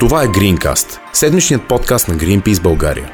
Това 0.00 0.22
е 0.22 0.26
Greencast, 0.26 0.98
седмичният 1.12 1.68
подкаст 1.68 2.08
на 2.08 2.14
Greenpeace 2.14 2.62
България. 2.62 3.12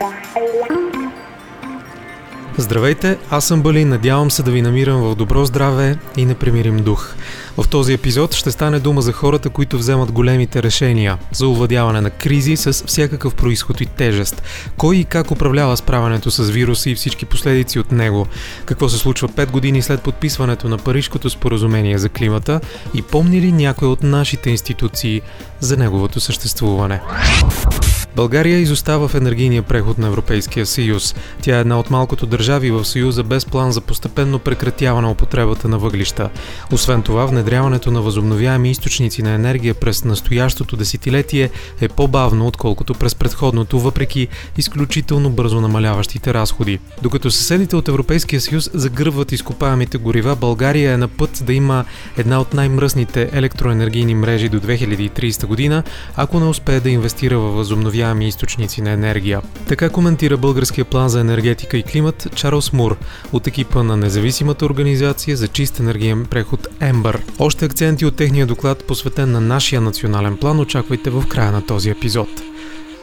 Здравейте, 2.56 3.18
аз 3.30 3.44
съм 3.44 3.62
Бали, 3.62 3.84
надявам 3.84 4.30
се 4.30 4.42
да 4.42 4.50
ви 4.50 4.62
намирам 4.62 5.02
в 5.02 5.14
добро 5.14 5.44
здраве 5.44 5.98
и 6.16 6.24
непремирим 6.24 6.76
дух. 6.76 7.14
В 7.58 7.68
този 7.68 7.92
епизод 7.92 8.34
ще 8.34 8.50
стане 8.50 8.80
дума 8.80 9.02
за 9.02 9.12
хората, 9.12 9.50
които 9.50 9.78
вземат 9.78 10.12
големите 10.12 10.62
решения 10.62 11.18
за 11.32 11.48
овладяване 11.48 12.00
на 12.00 12.10
кризи 12.10 12.56
с 12.56 12.72
всякакъв 12.72 13.34
происход 13.34 13.80
и 13.80 13.86
тежест. 13.86 14.42
Кой 14.76 14.96
и 14.96 15.04
как 15.04 15.30
управлява 15.30 15.76
справянето 15.76 16.30
с 16.30 16.50
вируса 16.50 16.90
и 16.90 16.94
всички 16.94 17.26
последици 17.26 17.78
от 17.78 17.92
него? 17.92 18.26
Какво 18.64 18.88
се 18.88 18.98
случва 18.98 19.28
5 19.28 19.50
години 19.50 19.82
след 19.82 20.02
подписването 20.02 20.68
на 20.68 20.78
Парижкото 20.78 21.30
споразумение 21.30 21.98
за 21.98 22.08
климата 22.08 22.60
и 22.94 23.02
помни 23.02 23.40
ли 23.40 23.52
някой 23.52 23.88
от 23.88 24.02
нашите 24.02 24.50
институции 24.50 25.20
за 25.60 25.76
неговото 25.76 26.20
съществуване? 26.20 27.00
България 28.16 28.58
изостава 28.58 29.08
в 29.08 29.14
енергийния 29.14 29.62
преход 29.62 29.98
на 29.98 30.06
Европейския 30.06 30.66
съюз. 30.66 31.14
Тя 31.42 31.56
е 31.56 31.60
една 31.60 31.78
от 31.78 31.90
малкото 31.90 32.26
държави 32.26 32.70
в 32.70 32.84
съюза 32.84 33.22
без 33.22 33.46
план 33.46 33.72
за 33.72 33.80
постепенно 33.80 34.38
прекратяване 34.38 35.08
употребата 35.08 35.68
на 35.68 35.78
въглища. 35.78 36.30
Освен 36.72 37.02
това, 37.02 37.26
внедряването 37.26 37.90
на 37.90 38.02
възобновяеми 38.02 38.70
източници 38.70 39.22
на 39.22 39.30
енергия 39.30 39.74
през 39.74 40.04
настоящото 40.04 40.76
десетилетие 40.76 41.50
е 41.80 41.88
по-бавно, 41.88 42.46
отколкото 42.46 42.94
през 42.94 43.14
предходното, 43.14 43.80
въпреки 43.80 44.28
изключително 44.58 45.30
бързо 45.30 45.60
намаляващите 45.60 46.34
разходи. 46.34 46.78
Докато 47.02 47.30
съседите 47.30 47.76
от 47.76 47.88
Европейския 47.88 48.40
съюз 48.40 48.70
загърват 48.74 49.32
изкопаемите 49.32 49.98
горива, 49.98 50.36
България 50.36 50.92
е 50.92 50.96
на 50.96 51.08
път 51.08 51.42
да 51.46 51.52
има 51.52 51.84
една 52.16 52.40
от 52.40 52.54
най-мръсните 52.54 53.30
електроенергийни 53.32 54.14
мрежи 54.14 54.48
до 54.48 54.60
2030 54.60 55.46
година, 55.46 55.82
ако 56.16 56.40
не 56.40 56.46
успее 56.46 56.80
да 56.80 56.90
инвестира 56.90 57.38
в 57.38 57.50
възобновяеми 57.50 58.01
възобновяеми 58.02 58.28
източници 58.28 58.82
на 58.82 58.90
енергия. 58.90 59.40
Така 59.68 59.90
коментира 59.90 60.36
българския 60.36 60.84
план 60.84 61.08
за 61.08 61.20
енергетика 61.20 61.76
и 61.76 61.82
климат 61.82 62.28
Чарлз 62.34 62.72
Мур 62.72 62.96
от 63.32 63.46
екипа 63.46 63.82
на 63.82 63.96
независимата 63.96 64.66
организация 64.66 65.36
за 65.36 65.48
чист 65.48 65.80
енергиен 65.80 66.26
преход 66.26 66.66
Ембър. 66.80 67.22
Още 67.38 67.64
акценти 67.64 68.06
от 68.06 68.16
техния 68.16 68.46
доклад, 68.46 68.84
посветен 68.86 69.32
на 69.32 69.40
нашия 69.40 69.80
национален 69.80 70.36
план, 70.36 70.60
очаквайте 70.60 71.10
в 71.10 71.24
края 71.28 71.52
на 71.52 71.66
този 71.66 71.90
епизод. 71.90 72.28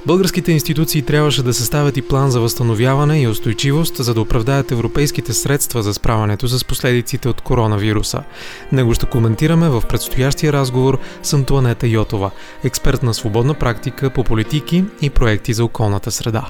Българските 0.05 0.51
институции 0.51 1.01
трябваше 1.01 1.43
да 1.43 1.53
съставят 1.53 1.97
и 1.97 2.01
план 2.01 2.31
за 2.31 2.39
възстановяване 2.39 3.21
и 3.21 3.27
устойчивост, 3.27 3.95
за 3.95 4.13
да 4.13 4.21
оправдаят 4.21 4.71
европейските 4.71 5.33
средства 5.33 5.83
за 5.83 5.93
справянето 5.93 6.47
с 6.47 6.65
последиците 6.65 7.29
от 7.29 7.41
коронавируса. 7.41 8.23
Него 8.71 8.93
ще 8.93 9.05
коментираме 9.05 9.69
в 9.69 9.83
предстоящия 9.89 10.53
разговор 10.53 10.99
с 11.23 11.33
Антуанета 11.33 11.87
Йотова, 11.87 12.31
експерт 12.63 13.03
на 13.03 13.13
свободна 13.13 13.53
практика 13.53 14.09
по 14.09 14.23
политики 14.23 14.83
и 15.01 15.09
проекти 15.09 15.53
за 15.53 15.65
околната 15.65 16.11
среда. 16.11 16.47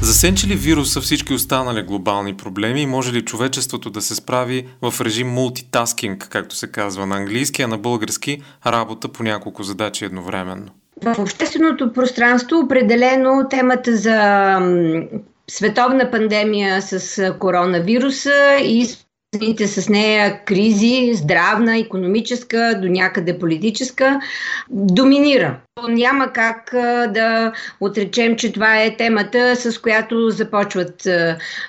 Засенчи 0.00 0.46
ли 0.46 0.54
вируса 0.54 1.00
всички 1.00 1.34
останали 1.34 1.82
глобални 1.82 2.36
проблеми 2.36 2.82
и 2.82 2.86
може 2.86 3.12
ли 3.12 3.24
човечеството 3.24 3.90
да 3.90 4.02
се 4.02 4.14
справи 4.14 4.66
в 4.82 5.00
режим 5.00 5.28
мултитаскинг, 5.28 6.28
както 6.30 6.56
се 6.56 6.66
казва 6.66 7.06
на 7.06 7.16
английски, 7.16 7.62
а 7.62 7.68
на 7.68 7.78
български 7.78 8.42
работа 8.66 9.08
по 9.08 9.22
няколко 9.22 9.62
задачи 9.62 10.04
едновременно? 10.04 10.70
В 11.04 11.18
общественото 11.18 11.92
пространство 11.92 12.58
определено 12.58 13.46
темата 13.50 13.96
за 13.96 14.58
световна 15.50 16.10
пандемия 16.10 16.82
с 16.82 17.34
коронавируса 17.38 18.56
и 18.62 18.86
свързаните 19.34 19.66
с 19.66 19.88
нея 19.88 20.44
кризи, 20.44 21.14
здравна, 21.14 21.78
економическа, 21.78 22.78
до 22.82 22.88
някъде 22.88 23.38
политическа, 23.38 24.20
доминира. 24.70 25.56
Няма 25.88 26.32
как 26.32 26.70
да 27.08 27.52
отречем, 27.80 28.36
че 28.36 28.52
това 28.52 28.82
е 28.82 28.96
темата, 28.96 29.56
с 29.56 29.78
която 29.78 30.30
започват 30.30 31.08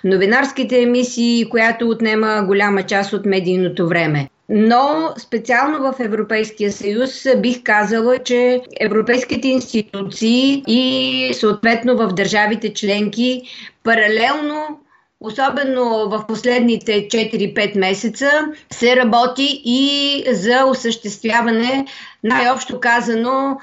новинарските 0.03 0.81
емисии, 0.81 1.49
която 1.49 1.89
отнема 1.89 2.43
голяма 2.47 2.83
част 2.83 3.13
от 3.13 3.25
медийното 3.25 3.87
време. 3.87 4.29
Но 4.49 5.13
специално 5.17 5.93
в 5.93 5.99
Европейския 5.99 6.71
съюз 6.71 7.27
бих 7.37 7.63
казала, 7.63 8.19
че 8.19 8.61
европейските 8.79 9.47
институции 9.47 10.63
и 10.67 11.33
съответно 11.33 11.97
в 11.97 12.07
държавите 12.07 12.73
членки 12.73 13.41
паралелно 13.83 14.79
особено 15.25 16.09
в 16.09 16.25
последните 16.27 16.91
4-5 16.91 17.77
месеца, 17.79 18.29
се 18.71 18.95
работи 18.95 19.61
и 19.65 20.23
за 20.31 20.65
осъществяване, 20.65 21.85
най-общо 22.23 22.79
казано, 22.79 23.57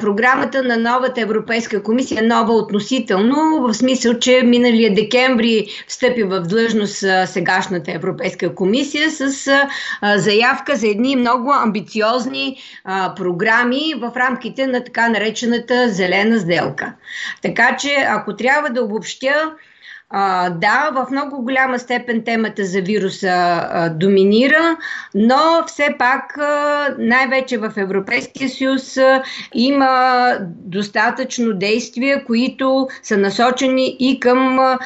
програмата 0.00 0.62
на 0.62 0.76
новата 0.76 1.20
Европейска 1.20 1.82
комисия, 1.82 2.22
нова 2.22 2.52
относително, 2.52 3.60
в 3.60 3.74
смисъл, 3.74 4.18
че 4.18 4.42
миналия 4.44 4.94
декември 4.94 5.66
встъпи 5.88 6.22
в 6.22 6.40
длъжност 6.40 7.04
сегашната 7.26 7.92
Европейска 7.92 8.54
комисия 8.54 9.10
с 9.10 9.50
заявка 10.16 10.76
за 10.76 10.88
едни 10.88 11.16
много 11.16 11.52
амбициозни 11.52 12.56
програми 13.16 13.94
в 13.96 14.12
рамките 14.16 14.66
на 14.66 14.84
така 14.84 15.08
наречената 15.08 15.88
зелена 15.88 16.40
сделка. 16.40 16.92
Така 17.42 17.76
че, 17.76 18.06
ако 18.08 18.36
трябва 18.36 18.70
да 18.70 18.82
обобщя, 18.82 19.52
а, 20.10 20.50
да, 20.50 20.90
в 20.94 21.10
много 21.10 21.42
голяма 21.42 21.78
степен 21.78 22.22
темата 22.24 22.64
за 22.64 22.80
вируса 22.80 23.28
а, 23.28 23.88
доминира, 23.88 24.76
но 25.14 25.64
все 25.66 25.88
пак 25.98 26.38
а, 26.38 26.88
най-вече 26.98 27.58
в 27.58 27.72
Европейския 27.76 28.48
съюз 28.48 28.96
а, 28.96 29.22
има 29.54 30.32
достатъчно 30.50 31.52
действия, 31.52 32.24
които 32.24 32.88
са 33.02 33.16
насочени 33.16 33.96
и 34.00 34.20
към 34.20 34.58
а, 34.58 34.78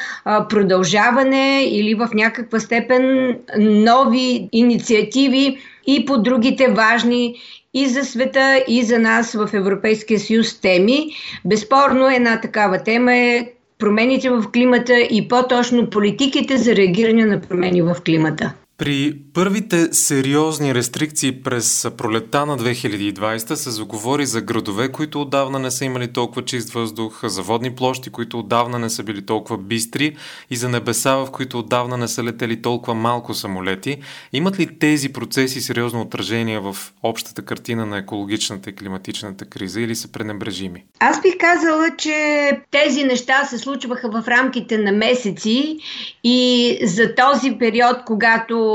продължаване 0.47 1.63
или 1.63 1.95
в 1.95 2.09
някаква 2.13 2.59
степен 2.59 3.35
нови 3.59 4.49
инициативи 4.51 5.57
и 5.87 6.05
по 6.05 6.17
другите 6.17 6.67
важни 6.67 7.35
и 7.73 7.87
за 7.87 8.05
света, 8.05 8.63
и 8.67 8.83
за 8.83 8.99
нас 8.99 9.33
в 9.33 9.49
Европейския 9.53 10.19
съюз 10.19 10.61
теми. 10.61 11.09
Безспорно 11.45 12.07
една 12.07 12.41
такава 12.41 12.83
тема 12.83 13.15
е 13.15 13.47
промените 13.79 14.29
в 14.29 14.43
климата 14.53 14.99
и 14.99 15.27
по-точно 15.27 15.89
политиките 15.89 16.57
за 16.57 16.75
реагиране 16.75 17.25
на 17.25 17.41
промени 17.41 17.81
в 17.81 17.95
климата. 18.05 18.53
При 18.79 19.19
първите 19.33 19.93
сериозни 19.93 20.75
рестрикции 20.75 21.41
през 21.41 21.87
пролета 21.97 22.45
на 22.45 22.57
2020 22.57 23.53
се 23.53 23.69
заговори 23.69 24.25
за 24.25 24.41
градове, 24.41 24.91
които 24.91 25.21
отдавна 25.21 25.59
не 25.59 25.71
са 25.71 25.85
имали 25.85 26.13
толкова 26.13 26.45
чист 26.45 26.69
въздух, 26.73 27.19
за 27.23 27.41
водни 27.41 27.75
площи, 27.75 28.09
които 28.09 28.39
отдавна 28.39 28.79
не 28.79 28.89
са 28.89 29.03
били 29.03 29.25
толкова 29.25 29.57
бистри 29.57 30.15
и 30.49 30.55
за 30.55 30.69
небеса, 30.69 31.15
в 31.15 31.31
които 31.31 31.59
отдавна 31.59 31.97
не 31.97 32.07
са 32.07 32.23
летели 32.23 32.61
толкова 32.61 32.93
малко 32.93 33.33
самолети. 33.33 33.97
Имат 34.33 34.59
ли 34.59 34.79
тези 34.79 35.13
процеси 35.13 35.61
сериозно 35.61 36.01
отражение 36.01 36.59
в 36.59 36.77
общата 37.03 37.41
картина 37.41 37.85
на 37.85 37.97
екологичната 37.97 38.69
и 38.69 38.75
климатичната 38.75 39.45
криза 39.45 39.81
или 39.81 39.95
са 39.95 40.11
пренебрежими? 40.11 40.83
Аз 40.99 41.21
бих 41.21 41.37
казала, 41.39 41.89
че 41.97 42.51
тези 42.71 43.03
неща 43.03 43.45
се 43.45 43.57
случваха 43.57 44.09
в 44.09 44.27
рамките 44.27 44.77
на 44.77 44.91
месеци 44.91 45.77
и 46.23 46.77
за 46.83 47.15
този 47.15 47.57
период, 47.59 47.97
когато 48.05 48.68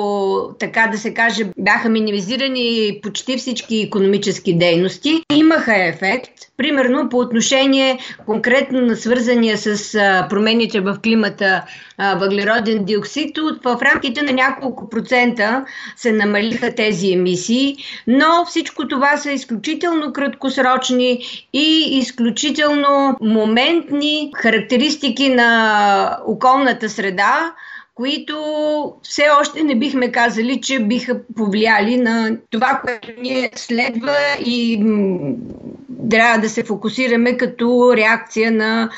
така 0.58 0.88
да 0.92 0.98
се 0.98 1.14
каже, 1.14 1.44
бяха 1.58 1.88
минимизирани 1.88 2.98
почти 3.02 3.36
всички 3.36 3.76
економически 3.76 4.58
дейности, 4.58 5.22
имаха 5.32 5.84
ефект. 5.84 6.30
Примерно 6.56 7.08
по 7.08 7.18
отношение 7.18 7.98
конкретно 8.26 8.80
на 8.80 8.96
свързания 8.96 9.58
с 9.58 9.92
промените 10.30 10.80
в 10.80 10.96
климата 11.02 11.64
въглероден 11.98 12.84
диоксид, 12.84 13.38
в 13.64 13.78
рамките 13.82 14.22
на 14.22 14.32
няколко 14.32 14.90
процента 14.90 15.64
се 15.96 16.12
намалиха 16.12 16.74
тези 16.74 17.12
емисии, 17.12 17.76
но 18.06 18.44
всичко 18.48 18.88
това 18.88 19.16
са 19.16 19.32
изключително 19.32 20.12
краткосрочни 20.12 21.24
и 21.52 21.98
изключително 21.98 23.16
моментни 23.20 24.32
характеристики 24.36 25.28
на 25.28 26.18
околната 26.26 26.88
среда, 26.88 27.54
които 27.94 28.36
все 29.02 29.22
още 29.40 29.62
не 29.62 29.78
бихме 29.78 30.12
казали, 30.12 30.60
че 30.60 30.80
биха 30.80 31.20
повлияли 31.36 31.96
на 31.96 32.36
това, 32.50 32.80
което 32.84 33.20
ние 33.20 33.50
следва 33.54 34.16
и 34.40 34.84
трябва 36.10 36.38
да 36.38 36.48
се 36.48 36.64
фокусираме 36.64 37.36
като 37.36 37.92
реакция 37.96 38.52
на 38.52 38.90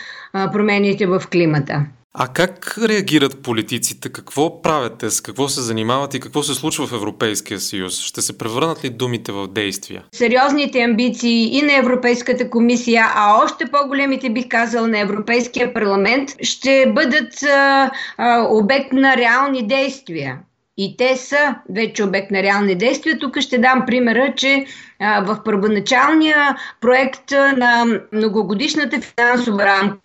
промените 0.53 1.07
в 1.07 1.23
климата. 1.33 1.87
А 2.19 2.29
как 2.29 2.79
реагират 2.89 3.43
политиците? 3.43 4.09
Какво 4.09 4.63
правят? 4.63 5.05
С 5.09 5.21
какво 5.21 5.49
се 5.49 5.61
занимават 5.61 6.15
и 6.15 6.21
какво 6.21 6.43
се 6.43 6.55
случва 6.55 6.87
в 6.87 6.93
Европейския 6.93 7.61
съюз? 7.61 8.01
Ще 8.01 8.23
се 8.23 8.39
превърнат 8.39 8.85
ли 8.85 8.91
думите 8.91 9.33
в 9.33 9.49
действия? 9.49 10.03
Сериозните 10.13 10.83
амбиции 10.83 11.59
и 11.59 11.63
на 11.63 11.77
Европейската 11.77 12.51
комисия, 12.51 13.05
а 13.15 13.45
още 13.45 13.65
по-големите 13.67 14.31
бих 14.31 14.49
казал 14.49 14.87
на 14.87 14.99
Европейския 14.99 15.75
парламент, 15.75 16.31
ще 16.43 16.93
бъдат 16.95 17.43
а, 17.43 17.91
а, 18.19 18.47
обект 18.51 18.93
на 18.93 19.17
реални 19.17 19.67
действия. 19.67 20.39
И 20.79 20.97
те 20.97 21.17
са 21.17 21.55
вече 21.71 22.05
обект 22.05 22.31
на 22.31 22.43
реални 22.43 22.75
действия. 22.75 23.19
Тук 23.19 23.41
ще 23.41 23.59
дам 23.59 23.83
примера, 23.87 24.33
че 24.37 24.67
а, 25.01 25.21
в 25.21 25.41
първоначалния 25.45 26.57
проект 26.81 27.31
на 27.31 27.85
многогодишната 28.13 29.01
финансова 29.01 29.65
рамка 29.65 29.99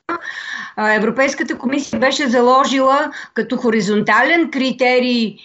а, 0.76 0.94
Европейската 0.94 1.58
комисия 1.58 2.00
беше 2.00 2.28
заложила 2.28 3.12
като 3.34 3.58
хоризонтален 3.58 4.52
критерий 4.52 5.36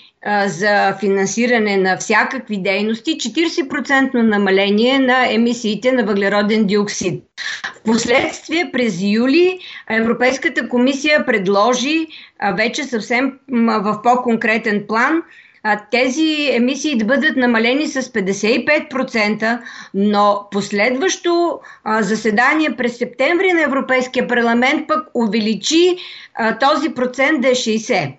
за 0.46 0.96
финансиране 1.00 1.76
на 1.76 1.96
всякакви 1.96 2.62
дейности 2.62 3.19
40% 3.19 4.14
намаление 4.14 4.99
на 4.99 5.32
емисиите 5.32 5.93
на 5.93 6.05
въглероден 6.05 6.67
диоксид. 6.67 7.25
Впоследствие 7.87 8.71
през 8.73 9.03
юли 9.03 9.59
Европейската 9.91 10.69
комисия 10.69 11.27
предложи 11.27 12.06
вече 12.55 12.85
съвсем 12.85 13.33
в 13.59 14.00
по-конкретен 14.03 14.85
план 14.88 15.23
тези 15.91 16.49
емисии 16.53 16.99
да 16.99 17.05
бъдат 17.05 17.37
намалени 17.37 17.87
с 17.87 18.03
55%, 18.03 19.61
но 19.94 20.49
последващо 20.50 21.61
заседание 22.00 22.77
през 22.77 22.99
септември 22.99 23.53
на 23.53 23.62
Европейския 23.62 24.29
парламент 24.29 24.88
пък 24.88 25.09
увеличи 25.15 25.97
този 26.61 26.94
процент 26.94 27.41
да 27.41 27.49
е 27.49 27.55
60%. 27.55 28.12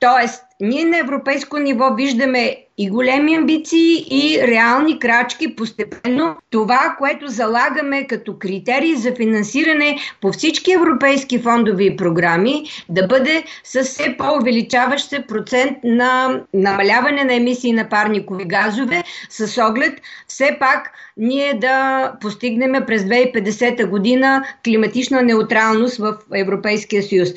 Тоест, 0.00 0.42
ние 0.60 0.84
на 0.84 0.98
европейско 0.98 1.58
ниво 1.58 1.94
виждаме 1.94 2.63
и 2.78 2.90
големи 2.90 3.34
амбиции, 3.34 4.06
и 4.10 4.42
реални 4.46 4.98
крачки 4.98 5.56
постепенно. 5.56 6.36
Това, 6.50 6.94
което 6.98 7.28
залагаме 7.28 8.06
като 8.06 8.38
критерии 8.38 8.96
за 8.96 9.14
финансиране 9.14 9.98
по 10.20 10.32
всички 10.32 10.72
европейски 10.72 11.38
фондови 11.38 11.86
и 11.86 11.96
програми, 11.96 12.64
да 12.88 13.06
бъде 13.06 13.44
с 13.64 13.82
все 13.82 14.16
по-увеличаващ 14.18 15.08
се 15.08 15.26
процент 15.26 15.78
на 15.84 16.40
намаляване 16.54 17.24
на 17.24 17.34
емисии 17.34 17.72
на 17.72 17.88
парникови 17.88 18.44
газове, 18.44 19.04
с 19.30 19.62
оглед 19.62 20.00
все 20.28 20.56
пак 20.60 20.90
ние 21.16 21.54
да 21.54 22.12
постигнем 22.20 22.84
през 22.86 23.02
2050 23.02 23.86
година 23.86 24.44
климатична 24.64 25.22
неутралност 25.22 25.96
в 25.96 26.16
Европейския 26.34 27.02
съюз. 27.02 27.28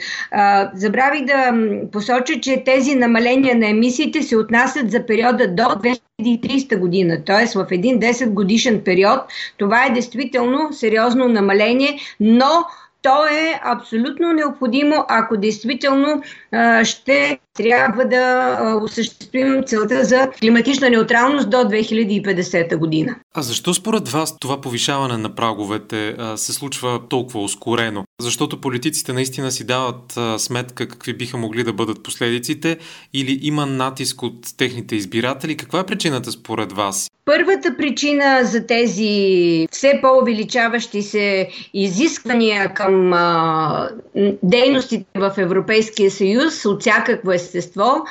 Забравих 0.74 1.26
да 1.26 1.54
посоча, 1.92 2.40
че 2.42 2.64
тези 2.66 2.96
намаления 2.96 3.56
на 3.56 3.70
емисиите 3.70 4.24
се 4.24 4.38
отнасят 4.38 4.92
за 4.92 5.06
периода 5.28 5.48
до 5.48 5.90
2030 6.20 6.80
година, 6.80 7.24
т.е. 7.26 7.46
в 7.56 7.68
един 7.72 8.00
10 8.00 8.30
годишен 8.30 8.82
период. 8.84 9.20
Това 9.58 9.86
е 9.86 9.94
действително 9.94 10.74
сериозно 10.74 11.28
намаление, 11.28 12.00
но 12.20 12.66
то 13.02 13.26
е 13.26 13.60
абсолютно 13.64 14.34
необходимо, 14.34 15.06
ако 15.08 15.38
действително 15.38 16.22
а, 16.52 16.86
ще 16.86 17.40
трябва 17.58 18.06
да 18.06 18.80
осъществим 18.84 19.64
целта 19.66 20.04
за 20.06 20.30
климатична 20.40 20.90
неутралност 20.90 21.50
до 21.50 21.58
2050 21.58 22.78
година. 22.78 23.16
А 23.36 23.42
защо 23.42 23.74
според 23.74 24.10
вас 24.10 24.38
това 24.40 24.62
повишаване 24.62 25.18
на 25.18 25.36
праговете 25.36 26.16
се 26.36 26.54
случва 26.54 27.00
толкова 27.10 27.44
ускорено? 27.44 28.04
Защото 28.22 28.62
политиците 28.62 29.14
наистина 29.14 29.52
си 29.52 29.64
дават 29.64 30.18
сметка 30.38 30.88
какви 30.88 31.14
биха 31.14 31.38
могли 31.38 31.64
да 31.64 31.74
бъдат 31.74 32.04
последиците 32.04 32.78
или 33.14 33.40
има 33.42 33.66
натиск 33.66 34.24
от 34.24 34.58
техните 34.58 34.96
избиратели? 34.96 35.58
Каква 35.58 35.80
е 35.80 35.86
причината 35.86 36.32
според 36.32 36.72
вас? 36.72 37.08
Първата 37.28 37.78
причина 37.78 38.40
за 38.44 38.66
тези 38.66 39.68
все 39.72 40.00
по-увеличаващи 40.02 41.02
се 41.02 41.50
изисквания 41.74 42.74
към 42.74 43.14
а, 43.14 43.90
дейностите 44.44 45.06
в 45.16 45.34
Европейския 45.38 46.12
съюз 46.12 46.66
от 46.66 46.82
всякакво 46.82 47.32
естество 47.48 48.06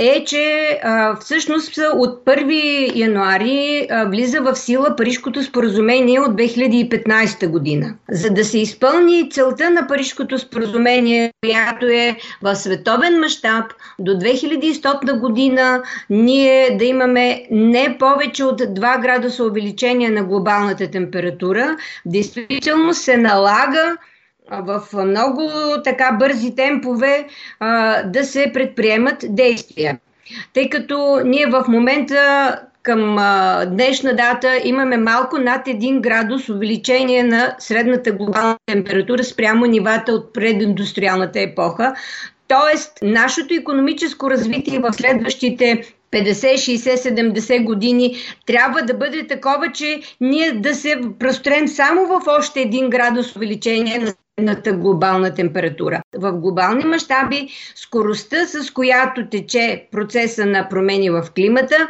е, 0.00 0.24
че 0.24 0.78
а, 0.82 1.16
всъщност 1.16 1.78
от 1.94 2.24
1 2.24 2.96
януари 2.96 3.86
а, 3.90 4.04
влиза 4.04 4.40
в 4.40 4.56
сила 4.56 4.96
Парижкото 4.96 5.42
споразумение 5.42 6.20
от 6.20 6.32
2015 6.32 7.48
година. 7.48 7.94
За 8.10 8.30
да 8.30 8.44
се 8.44 8.58
изпълни 8.58 9.30
целта 9.30 9.70
на 9.70 9.86
Парижкото 9.86 10.38
споразумение, 10.38 11.32
която 11.44 11.86
е 11.86 12.16
в 12.42 12.56
световен 12.56 13.20
мащаб 13.20 13.64
до 13.98 14.12
2100 14.12 15.20
година, 15.20 15.82
ние 16.10 16.76
да 16.78 16.84
имаме 16.84 17.46
не 17.50 17.96
повече 17.98 18.44
от 18.44 18.60
2 18.60 19.02
градуса 19.02 19.44
увеличение 19.44 20.10
на 20.10 20.24
глобалната 20.24 20.90
температура, 20.90 21.76
действително 22.06 22.94
се 22.94 23.16
налага 23.16 23.96
в 24.50 24.82
много 25.06 25.50
така 25.84 26.16
бързи 26.18 26.54
темпове 26.54 27.26
а, 27.60 28.02
да 28.02 28.24
се 28.24 28.50
предприемат 28.54 29.24
действия. 29.28 29.98
Тъй 30.52 30.70
като 30.70 31.20
ние 31.24 31.46
в 31.46 31.64
момента 31.68 32.56
към 32.82 33.18
а, 33.18 33.64
днешна 33.66 34.16
дата 34.16 34.60
имаме 34.64 34.96
малко 34.96 35.38
над 35.38 35.66
1 35.66 36.00
градус 36.00 36.48
увеличение 36.48 37.22
на 37.22 37.54
средната 37.58 38.12
глобална 38.12 38.56
температура 38.66 39.24
спрямо 39.24 39.66
нивата 39.66 40.12
от 40.12 40.32
прединдустриалната 40.32 41.40
епоха. 41.40 41.94
Тоест, 42.48 42.98
нашето 43.02 43.54
економическо 43.54 44.30
развитие 44.30 44.78
в 44.78 44.92
следващите 44.92 45.82
50, 46.12 46.54
60, 46.54 46.96
70 46.96 47.64
години 47.64 48.16
трябва 48.46 48.82
да 48.82 48.94
бъде 48.94 49.26
такова, 49.26 49.72
че 49.72 50.00
ние 50.20 50.52
да 50.52 50.74
се 50.74 51.00
прострем 51.18 51.68
само 51.68 52.06
в 52.06 52.22
още 52.26 52.60
един 52.60 52.90
градус 52.90 53.36
увеличение 53.36 53.98
на 53.98 54.12
средната 54.40 54.72
глобална 54.72 55.34
температура. 55.34 56.02
В 56.16 56.32
глобални 56.32 56.84
мащаби 56.84 57.48
скоростта, 57.74 58.46
с 58.46 58.70
която 58.70 59.26
тече 59.26 59.88
процеса 59.92 60.46
на 60.46 60.68
промени 60.68 61.10
в 61.10 61.26
климата, 61.34 61.88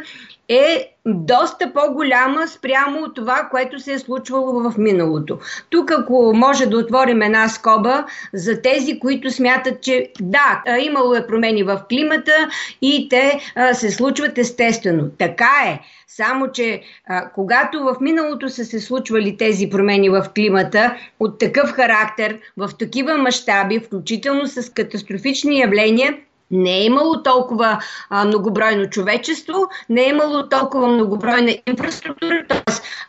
е 0.49 0.95
доста 1.05 1.73
по-голяма 1.73 2.47
спрямо 2.47 2.99
от 2.99 3.15
това, 3.15 3.47
което 3.51 3.79
се 3.79 3.93
е 3.93 3.99
случвало 3.99 4.69
в 4.69 4.77
миналото. 4.77 5.39
Тук, 5.69 5.91
ако 5.91 6.33
може 6.35 6.65
да 6.65 6.77
отворим 6.77 7.21
една 7.21 7.49
скоба 7.49 8.05
за 8.33 8.61
тези, 8.61 8.99
които 8.99 9.31
смятат, 9.31 9.81
че 9.81 10.11
да, 10.21 10.63
имало 10.79 11.15
е 11.15 11.27
промени 11.27 11.63
в 11.63 11.81
климата 11.89 12.49
и 12.81 13.09
те 13.09 13.39
а, 13.55 13.73
се 13.73 13.91
случват 13.91 14.37
естествено. 14.37 15.09
Така 15.17 15.51
е. 15.67 15.79
Само, 16.07 16.51
че 16.51 16.81
а, 17.07 17.29
когато 17.29 17.83
в 17.83 17.95
миналото 18.01 18.49
са 18.49 18.65
се 18.65 18.79
случвали 18.79 19.37
тези 19.37 19.69
промени 19.69 20.09
в 20.09 20.25
климата 20.35 20.95
от 21.19 21.39
такъв 21.39 21.71
характер, 21.71 22.39
в 22.57 22.69
такива 22.79 23.17
мащаби, 23.17 23.79
включително 23.79 24.47
с 24.47 24.73
катастрофични 24.73 25.59
явления, 25.59 26.17
не 26.51 26.77
е 26.77 26.83
имало 26.83 27.23
толкова 27.23 27.79
а, 28.09 28.25
многобройно 28.25 28.89
човечество, 28.89 29.67
не 29.89 30.01
е 30.01 30.09
имало 30.09 30.49
толкова 30.49 30.87
многобройна 30.87 31.57
инфраструктура, 31.67 32.43
т.е. 32.49 32.61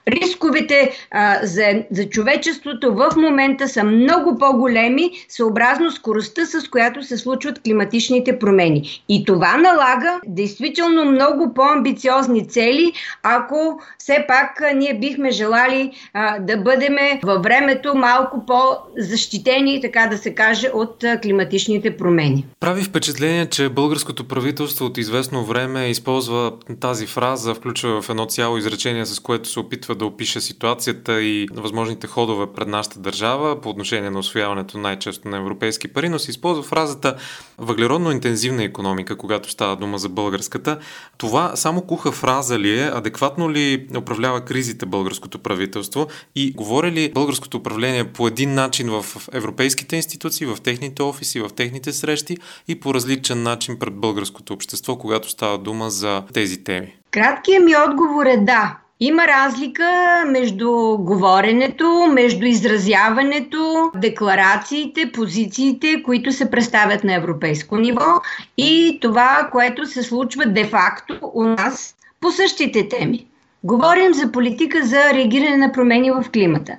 рисковете 0.08 0.92
а, 1.10 1.38
за, 1.42 1.64
за 1.90 2.08
човечеството 2.08 2.94
в 2.94 3.10
момента 3.16 3.68
са 3.68 3.84
много 3.84 4.38
по-големи, 4.38 5.10
съобразно 5.28 5.90
скоростта, 5.90 6.46
с 6.46 6.68
която 6.68 7.02
се 7.02 7.16
случват 7.16 7.62
климатичните 7.62 8.38
промени. 8.38 9.04
И 9.08 9.24
това 9.24 9.56
налага 9.56 10.20
действително 10.26 11.04
много 11.04 11.54
по-амбициозни 11.54 12.48
цели, 12.48 12.92
ако 13.22 13.80
все 13.98 14.24
пак 14.28 14.60
а, 14.60 14.74
ние 14.74 14.94
бихме 14.94 15.30
желали 15.30 15.90
а, 16.14 16.38
да 16.38 16.56
бъдем 16.56 16.96
във 17.22 17.42
времето 17.42 17.94
малко 17.94 18.46
по-защитени, 18.46 19.80
така 19.80 20.06
да 20.06 20.18
се 20.18 20.34
каже, 20.34 20.68
от 20.74 21.04
а, 21.04 21.20
климатичните 21.20 21.96
промени. 21.96 22.46
Прави 22.60 22.82
впечатление 22.82 23.31
впечатление, 23.32 23.50
че 23.50 23.68
българското 23.68 24.24
правителство 24.24 24.86
от 24.86 24.98
известно 24.98 25.44
време 25.44 25.90
използва 25.90 26.52
тази 26.80 27.06
фраза, 27.06 27.54
включва 27.54 28.02
в 28.02 28.10
едно 28.10 28.26
цяло 28.26 28.56
изречение, 28.58 29.06
с 29.06 29.20
което 29.20 29.48
се 29.48 29.60
опитва 29.60 29.94
да 29.94 30.06
опише 30.06 30.40
ситуацията 30.40 31.22
и 31.22 31.48
възможните 31.54 32.06
ходове 32.06 32.46
пред 32.56 32.68
нашата 32.68 32.98
държава 32.98 33.60
по 33.60 33.68
отношение 33.68 34.10
на 34.10 34.18
освояването 34.18 34.78
най-често 34.78 35.28
на 35.28 35.36
европейски 35.36 35.88
пари, 35.88 36.08
но 36.08 36.18
се 36.18 36.30
използва 36.30 36.62
фразата 36.62 37.16
въглеродно-интензивна 37.58 38.64
економика, 38.64 39.16
когато 39.16 39.50
става 39.50 39.76
дума 39.76 39.98
за 39.98 40.08
българската. 40.08 40.78
Това 41.18 41.56
само 41.56 41.82
куха 41.82 42.12
фраза 42.12 42.58
ли 42.58 42.80
е? 42.80 42.90
Адекватно 42.94 43.50
ли 43.50 43.86
управлява 43.96 44.40
кризите 44.40 44.86
българското 44.86 45.38
правителство? 45.38 46.06
И 46.34 46.52
говори 46.52 46.92
ли 46.92 47.12
българското 47.12 47.56
управление 47.56 48.04
по 48.04 48.26
един 48.26 48.54
начин 48.54 48.90
в 48.90 49.04
европейските 49.32 49.96
институции, 49.96 50.46
в 50.46 50.58
техните 50.62 51.02
офиси, 51.02 51.40
в 51.40 51.50
техните 51.56 51.92
срещи 51.92 52.36
и 52.68 52.80
по 52.80 52.94
различни 52.94 53.21
различен 53.22 53.42
начин 53.42 53.78
пред 53.78 53.94
българското 53.94 54.52
общество, 54.52 54.96
когато 54.96 55.30
става 55.30 55.58
дума 55.58 55.90
за 55.90 56.22
тези 56.34 56.64
теми? 56.64 56.96
Краткият 57.10 57.64
ми 57.64 57.74
отговор 57.88 58.26
е 58.26 58.36
да. 58.36 58.76
Има 59.00 59.26
разлика 59.26 59.88
между 60.26 60.70
говоренето, 61.00 62.08
между 62.12 62.46
изразяването, 62.46 63.90
декларациите, 63.94 65.12
позициите, 65.12 66.02
които 66.02 66.32
се 66.32 66.50
представят 66.50 67.04
на 67.04 67.14
европейско 67.14 67.76
ниво 67.76 68.20
и 68.58 68.98
това, 69.00 69.48
което 69.52 69.86
се 69.86 70.02
случва 70.02 70.46
де-факто 70.46 71.18
у 71.34 71.42
нас 71.42 71.94
по 72.20 72.30
същите 72.30 72.88
теми. 72.88 73.26
Говорим 73.64 74.14
за 74.14 74.32
политика 74.32 74.86
за 74.86 75.14
реагиране 75.14 75.56
на 75.56 75.72
промени 75.72 76.10
в 76.10 76.24
климата. 76.32 76.72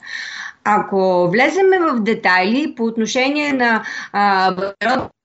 Ако 0.63 1.29
влеземе 1.31 1.79
в 1.79 1.99
детайли 1.99 2.73
по 2.75 2.83
отношение 2.83 3.53
на 3.53 3.83
а, 4.13 4.55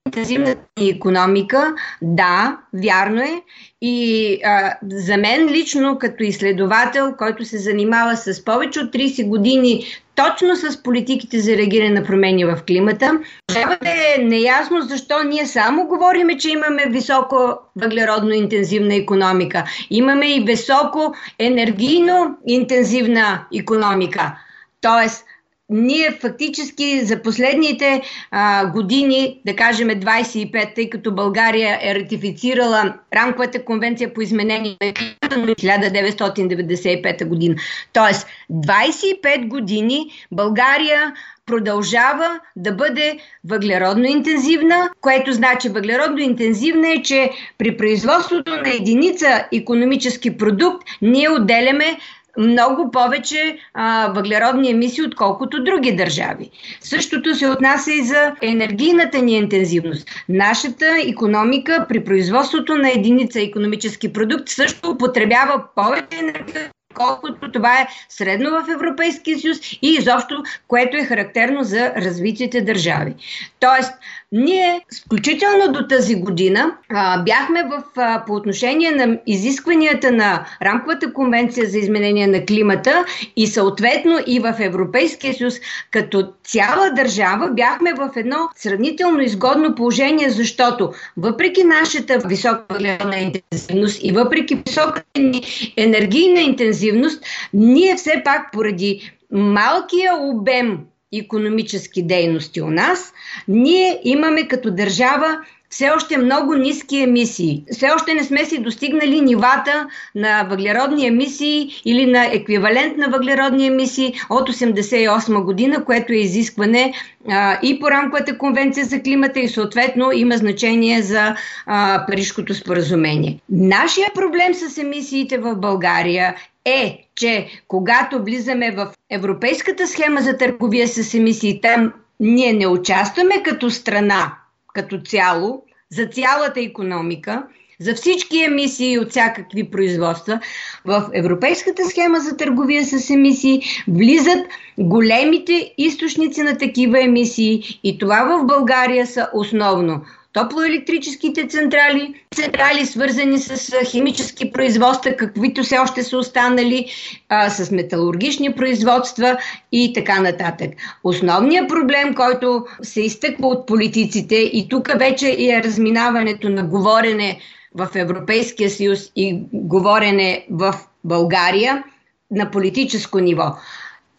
интензивната 0.09 0.61
економика, 0.81 1.75
да, 2.03 2.59
вярно 2.75 3.23
е. 3.23 3.43
И 3.83 4.41
а, 4.45 4.75
за 4.83 5.17
мен 5.17 5.49
лично, 5.49 5.99
като 5.99 6.23
изследовател, 6.23 7.15
който 7.19 7.45
се 7.45 7.59
занимава 7.59 8.17
с 8.17 8.45
повече 8.45 8.81
от 8.81 8.93
30 8.93 9.29
години 9.29 9.85
точно 10.15 10.57
с 10.57 10.83
политиките 10.83 11.41
за 11.41 11.57
реагиране 11.57 12.01
на 12.01 12.07
промени 12.07 12.45
в 12.45 12.59
климата, 12.67 13.21
трябва 13.47 13.77
да 13.83 13.91
е 13.91 14.23
неясно 14.23 14.81
защо 14.81 15.23
ние 15.23 15.47
само 15.47 15.87
говориме, 15.87 16.39
че 16.39 16.51
имаме 16.51 16.87
високо 16.89 17.59
въглеродно 17.77 18.31
интензивна 18.31 18.95
економика. 18.95 19.65
Имаме 19.91 20.35
и 20.35 20.45
високо 20.45 21.15
енергийно 21.39 22.37
интензивна 22.47 23.47
економика. 23.55 24.39
Тоест, 24.81 25.25
ние 25.71 26.11
фактически 26.11 27.01
за 27.05 27.23
последните 27.23 28.03
а, 28.31 28.67
години, 28.67 29.41
да 29.47 29.57
кажем 29.57 29.89
25, 29.89 30.75
тъй 30.75 30.91
като 30.91 31.15
България 31.15 31.79
е 31.83 31.95
ратифицирала 31.95 32.95
рамковата 33.15 33.65
конвенция 33.65 34.15
по 34.15 34.21
изменение 34.21 34.77
на 35.23 35.47
1995 35.47 37.25
година. 37.25 37.55
Тоест, 37.93 38.27
25 38.53 39.49
години 39.49 40.11
България 40.33 41.15
продължава 41.49 42.41
да 42.57 42.73
бъде 42.73 43.19
въглеродно 43.45 44.05
интензивна, 44.05 44.91
което 45.01 45.33
значи 45.33 45.69
въглеродно 45.69 46.19
интензивна 46.19 46.89
е, 46.89 47.03
че 47.03 47.31
при 47.59 47.77
производството 47.77 48.51
на 48.51 48.71
единица 48.71 49.45
економически 49.53 50.37
продукт 50.37 50.89
ние 51.03 51.31
отделяме 51.31 51.99
много 52.39 52.91
повече 52.91 53.59
а, 53.75 54.13
въглеродни 54.15 54.71
емисии, 54.71 55.05
отколкото 55.05 55.65
други 55.65 55.93
държави. 55.93 56.51
Същото 56.81 57.35
се 57.35 57.49
отнася 57.49 57.93
и 57.93 58.05
за 58.05 58.33
енергийната 58.43 59.19
ни 59.19 59.33
интензивност. 59.33 60.11
Нашата 60.29 60.87
економика 61.07 61.87
при 61.89 62.05
производството 62.05 62.77
на 62.77 62.91
единица 62.91 63.41
економически 63.41 64.13
продукт 64.13 64.49
също 64.49 64.91
употребява 64.91 65.65
повече 65.75 66.19
енергия, 66.19 66.71
колкото 66.95 67.53
това 67.53 67.81
е 67.81 67.89
средно 68.09 68.51
в 68.51 68.71
Европейския 68.71 69.39
съюз 69.39 69.59
и 69.83 69.89
изобщо, 69.89 70.43
което 70.69 70.97
е 70.97 71.05
характерно 71.05 71.65
за 71.65 71.93
развитите 71.97 72.61
държави. 72.61 73.15
Тоест, 73.61 73.93
ние, 74.33 74.81
включително 75.05 75.73
до 75.73 75.89
тази 75.89 76.15
година, 76.15 76.77
а, 76.89 77.23
бяхме 77.23 77.63
в, 77.63 77.83
а, 77.97 78.25
по 78.27 78.35
отношение 78.35 78.91
на 78.91 79.19
изискванията 79.27 80.13
на 80.13 80.47
Рамковата 80.63 81.13
конвенция 81.13 81.69
за 81.69 81.79
изменение 81.79 82.27
на 82.27 82.45
климата 82.45 83.05
и 83.37 83.47
съответно 83.47 84.19
и 84.27 84.41
в 84.41 84.55
Европейския 84.61 85.35
съюз, 85.35 85.55
като 85.91 86.33
цяла 86.45 86.91
държава, 86.91 87.51
бяхме 87.51 87.95
в 87.95 88.11
едно 88.17 88.37
сравнително 88.57 89.21
изгодно 89.21 89.75
положение, 89.75 90.31
защото 90.31 90.93
въпреки 91.17 91.65
нашата 91.65 92.19
висока 92.19 92.65
въглеродна 92.71 93.19
интензивност 93.19 94.01
и 94.03 94.13
въпреки 94.13 94.63
високата 94.67 95.21
ни 95.21 95.43
енергийна 95.77 96.41
интензивност, 96.41 97.25
ние 97.55 97.97
все 97.97 98.23
пак 98.25 98.53
поради 98.53 99.13
малкия 99.31 100.15
обем 100.21 100.79
економически 101.13 102.03
дейности 102.03 102.63
у 102.63 102.71
нас, 102.71 103.13
ние 103.49 104.01
имаме 104.05 104.49
като 104.49 104.71
държава 104.71 105.39
все 105.71 105.91
още 105.91 106.19
много 106.19 106.55
ниски 106.55 106.99
емисии. 106.99 107.65
Все 107.73 107.91
още 107.97 108.15
не 108.15 108.25
сме 108.25 108.45
си 108.45 108.59
достигнали 108.59 109.21
нивата 109.21 109.87
на 110.15 110.47
въглеродни 110.51 111.07
емисии 111.07 111.71
или 111.85 112.07
на 112.07 112.25
еквивалент 112.25 112.97
на 112.97 113.09
въглеродни 113.09 113.67
емисии 113.67 114.15
от 114.31 114.49
1988 114.49 115.45
година, 115.45 115.85
което 115.85 116.13
е 116.13 116.17
изискване 116.17 116.93
а, 117.29 117.59
и 117.63 117.81
по 117.81 117.91
рамковата 117.91 118.39
конвенция 118.39 118.87
за 118.87 119.03
климата 119.03 119.41
и 119.41 119.49
съответно 119.49 120.13
има 120.13 120.37
значение 120.37 121.03
за 121.03 121.35
а, 121.67 122.07
Парижкото 122.07 122.55
споразумение. 122.55 123.39
Нашия 123.51 124.09
проблем 124.15 124.55
с 124.55 124.79
емисиите 124.79 125.39
в 125.39 125.57
България 125.57 126.35
е, 126.69 127.09
че 127.15 127.49
когато 127.69 128.25
влизаме 128.25 128.71
в 128.71 128.93
Европейската 129.11 129.87
схема 129.87 130.21
за 130.21 130.37
търговия 130.37 130.89
с 130.89 131.15
емисии, 131.15 131.61
там 131.61 131.93
ние 132.21 132.53
не 132.53 132.67
участваме 132.67 133.43
като 133.43 133.71
страна, 133.71 134.35
като 134.75 135.01
цяло, 135.01 135.63
за 135.91 136.07
цялата 136.07 136.61
економика, 136.61 137.43
за 137.81 137.95
всички 137.95 138.43
емисии 138.43 138.99
от 138.99 139.11
всякакви 139.11 139.71
производства. 139.71 140.41
В 140.85 141.11
Европейската 141.15 141.85
схема 141.85 142.21
за 142.21 142.37
търговия 142.37 142.85
с 142.85 143.11
емисии 143.11 143.63
влизат 143.89 144.47
големите 144.79 145.75
източници 145.79 146.43
на 146.43 146.59
такива 146.59 147.05
емисии 147.05 147.81
и 147.85 147.99
това 147.99 148.25
в 148.25 148.47
България 148.47 149.07
са 149.07 149.29
основно 149.35 150.01
топлоелектрическите 150.33 151.49
централи, 151.49 152.15
централи 152.35 152.87
свързани 152.87 153.39
с 153.39 153.73
химически 153.85 154.53
производства, 154.53 155.17
каквито 155.17 155.63
все 155.63 155.79
още 155.79 156.03
са 156.03 156.19
останали, 156.19 156.87
а, 157.29 157.51
с 157.51 157.71
металургични 157.71 158.55
производства 158.55 159.39
и 159.73 159.93
така 159.93 160.21
нататък. 160.21 160.71
Основният 161.05 161.69
проблем, 161.69 162.15
който 162.15 162.67
се 162.83 163.01
изтъква 163.01 163.49
от 163.49 163.67
политиците 163.67 164.35
и 164.35 164.67
тук 164.69 164.89
вече 164.99 165.37
е 165.39 165.63
разминаването 165.65 166.49
на 166.49 166.63
говорене 166.63 167.41
в 167.75 167.89
Европейския 167.95 168.71
съюз 168.71 169.13
и 169.17 169.43
говорене 169.53 170.47
в 170.51 170.75
България 171.05 171.85
на 172.31 172.51
политическо 172.51 173.19
ниво. 173.19 173.57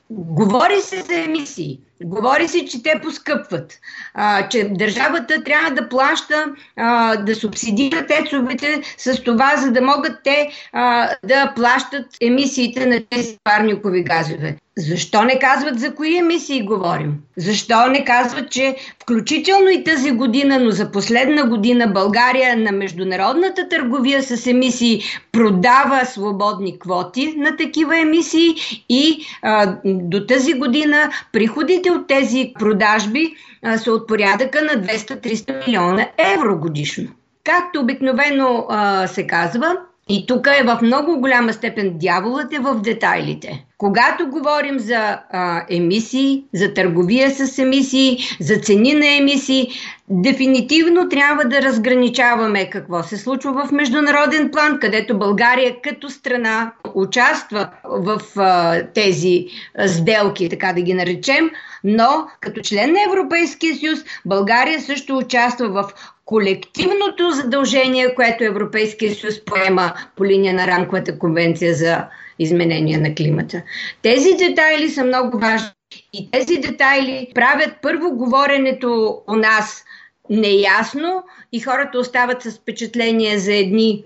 Говори 0.10 0.82
се 0.82 1.02
за 1.02 1.16
емисии. 1.16 1.80
Говори 2.04 2.48
се, 2.48 2.66
че 2.66 2.84
те 2.84 3.00
поскъпват, 3.04 3.80
а, 4.14 4.50
че 4.50 4.64
държавата 4.64 5.44
трябва 5.44 5.72
да 5.72 5.90
плаща, 5.90 6.46
а, 6.76 7.16
да 7.16 7.36
субсидира 7.36 8.06
тецовете 8.06 8.82
с 8.98 9.24
това, 9.24 9.58
за 9.58 9.72
да 9.72 9.82
могат 9.82 10.14
те 10.24 10.50
а, 10.74 11.10
да 11.24 11.54
плащат 11.56 12.06
емисиите 12.22 12.86
на 12.86 13.02
тези 13.10 13.38
парникови 13.44 14.04
газове. 14.04 14.56
Защо 14.80 15.24
не 15.24 15.40
казват 15.40 15.80
за 15.80 15.96
кои 15.96 16.18
емисии 16.18 16.66
говорим? 16.66 17.14
Защо 17.38 17.88
не 17.88 18.06
казват, 18.06 18.52
че 18.52 18.76
включително 19.02 19.70
и 19.70 19.84
тази 19.84 20.12
година, 20.12 20.60
но 20.60 20.72
за 20.72 20.92
последна 20.92 21.44
година 21.44 21.88
България 21.88 22.58
на 22.58 22.72
международната 22.72 23.70
търговия 23.70 24.24
с 24.24 24.48
емисии 24.48 25.02
продава 25.32 26.06
свободни 26.06 26.80
квоти 26.80 27.34
на 27.38 27.58
такива 27.58 28.00
емисии 28.00 28.56
и 28.90 29.26
а, 29.42 29.76
до 29.86 30.26
тази 30.26 30.54
година 30.54 31.12
приходите 31.32 31.89
от 31.92 32.08
тези 32.08 32.54
продажби 32.60 33.34
а, 33.64 33.78
са 33.78 33.92
от 33.92 34.08
порядъка 34.08 34.62
на 34.62 34.84
200-300 34.84 35.68
милиона 35.68 36.08
евро 36.18 36.60
годишно. 36.60 37.08
Както 37.44 37.80
обикновено 37.80 38.66
а, 38.70 39.08
се 39.08 39.28
казва, 39.28 39.78
и 40.10 40.26
тук 40.28 40.48
е 40.60 40.64
в 40.64 40.80
много 40.82 41.20
голяма 41.20 41.54
степен 41.54 41.94
дяволът 41.98 42.54
е 42.54 42.60
в 42.60 42.82
детайлите. 42.82 43.66
Когато 43.78 44.28
говорим 44.28 44.80
за 44.80 45.20
а, 45.32 45.66
емисии, 45.70 46.44
за 46.54 46.74
търговия 46.74 47.32
с 47.32 47.60
емисии, 47.60 48.18
за 48.40 48.56
цени 48.56 48.94
на 48.94 49.08
емисии, 49.18 49.68
дефинитивно 50.10 51.10
трябва 51.10 51.46
да 51.46 51.62
разграничаваме 51.62 52.70
какво 52.70 53.04
се 53.04 53.18
случва 53.18 53.66
в 53.66 53.72
международен 53.72 54.52
план, 54.52 54.80
където 54.80 55.20
България 55.20 55.76
като 55.84 56.10
страна 56.10 56.72
участва 56.96 57.70
в 57.84 58.22
а, 58.36 58.84
тези 58.94 59.48
сделки, 59.88 60.50
така 60.50 60.74
да 60.74 60.82
ги 60.82 60.94
наречем, 60.94 61.50
но 61.84 62.28
като 62.40 62.62
член 62.62 62.94
на 62.94 63.00
Европейския 63.04 63.76
съюз 63.76 64.00
България 64.26 64.82
също 64.82 65.18
участва 65.18 65.70
в 65.70 65.94
колективното 66.26 67.32
задължение, 67.32 68.16
което 68.16 68.44
Европейския 68.44 69.16
съюз 69.16 69.46
поема 69.46 69.94
по 70.16 70.26
линия 70.26 70.54
на 70.54 70.68
рамковата 70.68 71.20
конвенция 71.20 71.76
за 71.76 72.06
изменение 72.40 72.98
на 72.98 73.16
климата. 73.16 73.62
Тези 74.02 74.34
детайли 74.34 74.90
са 74.90 75.04
много 75.04 75.40
важни 75.40 75.70
и 76.14 76.32
тези 76.32 76.58
детайли 76.58 77.32
правят 77.36 77.74
първо 77.82 78.12
говоренето 78.12 79.22
у 79.28 79.36
нас 79.36 79.86
неясно 80.30 81.24
и 81.52 81.60
хората 81.60 82.00
остават 82.00 82.42
с 82.42 82.52
впечатление 82.52 83.38
за 83.38 83.54
едни 83.54 84.04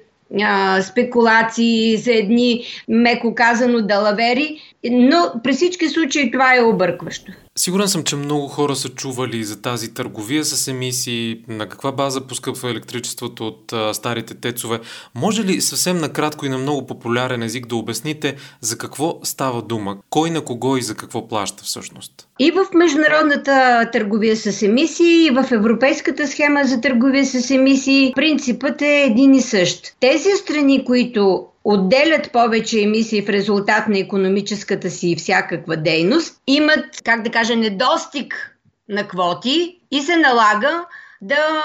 спекулации, 0.82 1.98
за 1.98 2.12
едни, 2.12 2.64
меко 2.90 3.36
казано, 3.36 3.82
далавери, 3.82 4.58
но 4.92 5.32
при 5.44 5.54
всички 5.54 5.90
случаи 5.90 6.32
това 6.32 6.56
е 6.56 6.62
объркващо. 6.62 7.32
Сигурен 7.58 7.88
съм, 7.88 8.04
че 8.04 8.16
много 8.16 8.48
хора 8.48 8.76
са 8.76 8.90
чували 8.90 9.44
за 9.44 9.62
тази 9.62 9.94
търговия 9.94 10.46
с 10.46 10.68
емисии, 10.68 11.42
на 11.48 11.70
каква 11.70 11.92
база 11.92 12.22
поскъпва 12.22 12.70
електричеството 12.70 13.48
от 13.48 13.74
а, 13.74 13.94
старите 13.94 14.34
тецове. 14.34 14.80
Може 15.16 15.44
ли 15.44 15.62
съвсем 15.62 15.98
накратко 15.98 16.46
и 16.46 16.50
на 16.50 16.58
много 16.58 16.88
популярен 16.88 17.44
език 17.44 17.68
да 17.68 17.76
обясните 17.76 18.36
за 18.62 18.78
какво 18.78 19.20
става 19.24 19.62
дума? 19.62 19.98
Кой 20.10 20.30
на 20.30 20.42
кого 20.42 20.78
и 20.78 20.82
за 20.82 20.96
какво 20.96 21.28
плаща 21.28 21.64
всъщност? 21.64 22.28
И 22.40 22.52
в 22.52 22.66
международната 22.74 23.90
търговия 23.92 24.38
с 24.38 24.62
емисии, 24.62 25.26
и 25.26 25.32
в 25.32 25.52
европейската 25.52 26.28
схема 26.28 26.64
за 26.64 26.82
търговия 26.82 27.26
с 27.26 27.52
емисии, 27.52 28.14
принципът 28.16 28.82
е 28.82 29.04
един 29.04 29.34
и 29.34 29.42
същ. 29.42 29.96
Тези 30.00 30.30
страни, 30.42 30.86
които 30.86 31.46
отделят 31.64 32.32
повече 32.32 32.82
емисии 32.82 33.22
в 33.22 33.30
резултат 33.30 33.88
на 33.88 34.00
економическата 34.00 34.90
си 34.90 35.12
и 35.12 35.16
всякаква 35.16 35.78
дейност, 35.78 36.42
имат, 36.48 36.86
как 37.04 37.22
да 37.22 37.30
кажа, 37.30 37.56
недостиг 37.56 38.58
на 38.90 39.08
квоти 39.08 39.80
и 39.92 40.02
се 40.02 40.18
налага 40.18 40.86
да 41.22 41.64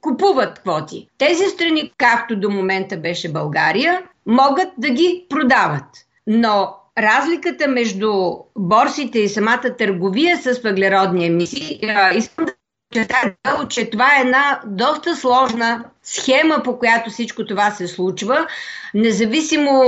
купуват 0.00 0.58
квоти. 0.58 1.08
Тези 1.18 1.44
страни, 1.44 1.92
както 1.96 2.36
до 2.36 2.50
момента 2.50 2.96
беше 2.96 3.32
България, 3.32 4.02
могат 4.26 4.68
да 4.78 4.90
ги 4.90 5.26
продават. 5.28 5.84
Но 6.26 6.76
разликата 6.98 7.68
между 7.68 8.12
борсите 8.58 9.18
и 9.18 9.28
самата 9.28 9.76
търговия 9.78 10.36
с 10.36 10.60
въглеродни 10.62 11.26
емисии, 11.26 11.80
искам 12.14 12.44
да 12.44 12.52
подчертая, 12.90 13.34
че 13.68 13.90
това 13.90 14.16
е 14.16 14.20
една 14.20 14.60
доста 14.66 15.16
сложна 15.16 15.84
схема, 16.02 16.62
по 16.64 16.78
която 16.78 17.10
всичко 17.10 17.44
това 17.44 17.70
се 17.70 17.88
случва, 17.88 18.46
независимо 18.94 19.82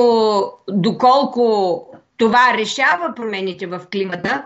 доколко 0.68 1.86
това 2.16 2.54
решава 2.54 3.14
промените 3.16 3.66
в 3.66 3.80
климата, 3.92 4.44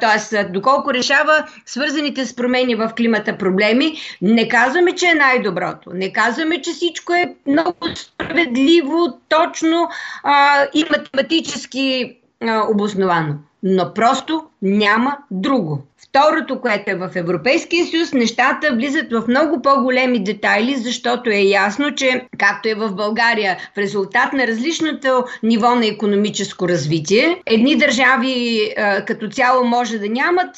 т.е. 0.00 0.44
доколко 0.44 0.94
решава 0.94 1.46
свързаните 1.66 2.26
с 2.26 2.36
промени 2.36 2.74
в 2.74 2.92
климата 2.96 3.38
проблеми, 3.38 3.96
не 4.22 4.48
казваме, 4.48 4.94
че 4.94 5.06
е 5.06 5.14
най-доброто. 5.14 5.90
Не 5.94 6.12
казваме, 6.12 6.62
че 6.62 6.70
всичко 6.70 7.12
е 7.12 7.34
много 7.46 7.74
справедливо, 7.94 9.18
точно 9.28 9.88
а, 10.22 10.66
и 10.74 10.84
математически 10.90 12.16
а, 12.40 12.66
обосновано. 12.70 13.34
Но 13.62 13.94
просто 13.94 14.44
няма 14.62 15.16
друго. 15.30 15.82
Второто, 16.14 16.60
което 16.60 16.90
е 16.90 16.94
в 16.94 17.10
Европейския 17.14 17.86
съюз, 17.86 18.12
нещата 18.12 18.72
влизат 18.74 19.12
в 19.12 19.22
много 19.28 19.62
по-големи 19.62 20.24
детайли, 20.24 20.76
защото 20.76 21.30
е 21.30 21.38
ясно, 21.38 21.94
че 21.94 22.26
както 22.38 22.68
е 22.68 22.74
в 22.74 22.94
България, 22.94 23.56
в 23.74 23.78
резултат 23.78 24.32
на 24.32 24.46
различното 24.46 25.24
ниво 25.42 25.74
на 25.74 25.86
економическо 25.86 26.68
развитие, 26.68 27.42
едни 27.46 27.76
държави 27.76 28.70
като 29.06 29.28
цяло 29.28 29.64
може 29.64 29.98
да 29.98 30.08
нямат 30.08 30.56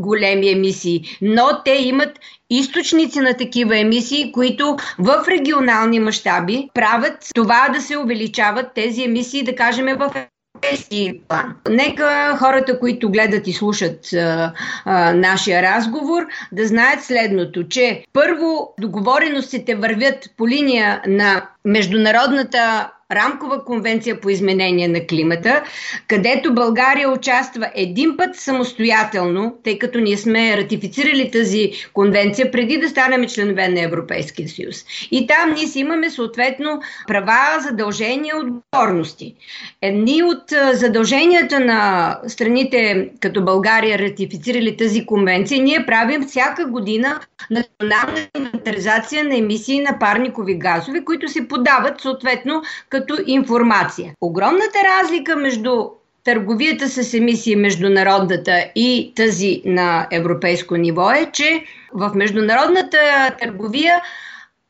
големи 0.00 0.50
емисии, 0.50 1.18
но 1.22 1.48
те 1.64 1.72
имат 1.72 2.18
източници 2.50 3.20
на 3.20 3.34
такива 3.34 3.78
емисии, 3.78 4.32
които 4.32 4.76
в 4.98 5.24
регионални 5.28 6.00
мащаби 6.00 6.68
правят 6.74 7.16
това 7.34 7.68
да 7.74 7.80
се 7.80 7.96
увеличават 7.96 8.66
тези 8.74 9.02
емисии, 9.02 9.42
да 9.42 9.54
кажем, 9.54 9.86
в 9.98 10.26
европейски 10.62 11.20
план. 11.28 11.54
Нека 11.68 12.36
хората, 12.38 12.78
които 12.78 13.10
гледат 13.10 13.46
и 13.46 13.52
слушат 13.52 14.12
а, 14.12 14.52
а, 14.84 15.14
нашия 15.14 15.62
разговор, 15.62 16.26
да 16.52 16.66
знаят 16.66 17.04
следното, 17.04 17.68
че 17.68 18.04
първо 18.12 18.74
договореностите 18.80 19.74
вървят 19.74 20.30
по 20.36 20.48
линия 20.48 21.02
на 21.06 21.48
международната 21.64 22.90
рамкова 23.12 23.64
конвенция 23.64 24.20
по 24.20 24.30
изменение 24.30 24.88
на 24.88 25.06
климата, 25.06 25.62
където 26.08 26.54
България 26.54 27.10
участва 27.10 27.70
един 27.74 28.16
път 28.16 28.36
самостоятелно, 28.36 29.58
тъй 29.64 29.78
като 29.78 30.00
ние 30.00 30.16
сме 30.16 30.56
ратифицирали 30.56 31.30
тази 31.30 31.72
конвенция 31.92 32.50
преди 32.50 32.78
да 32.78 32.88
станем 32.88 33.28
членове 33.28 33.68
на 33.68 33.80
Европейския 33.80 34.48
съюз. 34.48 34.84
И 35.10 35.26
там 35.26 35.54
ние 35.54 35.66
си 35.66 35.80
имаме 35.80 36.10
съответно 36.10 36.80
права, 37.08 37.60
задължения, 37.60 38.34
отговорности. 38.36 39.34
Едни 39.82 40.22
от 40.22 40.42
задълженията 40.72 41.60
на 41.60 42.18
страните 42.26 43.10
като 43.20 43.44
България 43.44 43.98
ратифицирали 43.98 44.76
тази 44.76 45.06
конвенция, 45.06 45.62
ние 45.62 45.86
правим 45.86 46.26
всяка 46.26 46.66
година 46.66 47.20
национална 47.50 48.28
инвентаризация 48.36 49.24
на 49.24 49.36
емисии 49.36 49.80
на 49.80 49.98
парникови 49.98 50.58
газове, 50.58 51.04
които 51.04 51.28
се 51.28 51.48
подават 51.48 52.00
съответно 52.00 52.62
като 52.88 53.01
информация. 53.26 54.12
Огромната 54.20 54.78
разлика 54.84 55.36
между 55.36 55.84
търговията 56.24 56.88
с 56.88 57.14
емисии 57.14 57.56
международната 57.56 58.64
и 58.74 59.12
тази 59.16 59.62
на 59.64 60.06
европейско 60.10 60.76
ниво 60.76 61.10
е, 61.10 61.30
че 61.32 61.64
в 61.94 62.10
международната 62.14 62.98
търговия 63.40 64.02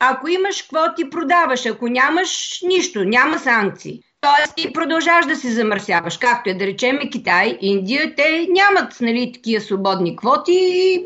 ако 0.04 0.28
имаш 0.28 0.62
квоти, 0.62 1.10
продаваш. 1.10 1.66
Ако 1.66 1.88
нямаш 1.88 2.60
нищо, 2.66 3.04
няма 3.04 3.38
санкции. 3.38 4.00
Тоест 4.20 4.54
ти 4.56 4.72
продължаваш 4.72 5.26
да 5.26 5.36
се 5.36 5.50
замърсяваш. 5.50 6.18
Както 6.18 6.50
е 6.50 6.54
да 6.54 6.66
речем 6.66 6.98
Китай, 7.12 7.58
Индия, 7.60 8.14
те 8.16 8.48
нямат 8.50 9.00
нали, 9.00 9.32
такива 9.34 9.60
свободни 9.60 10.16
квоти 10.16 10.52
и 10.52 11.04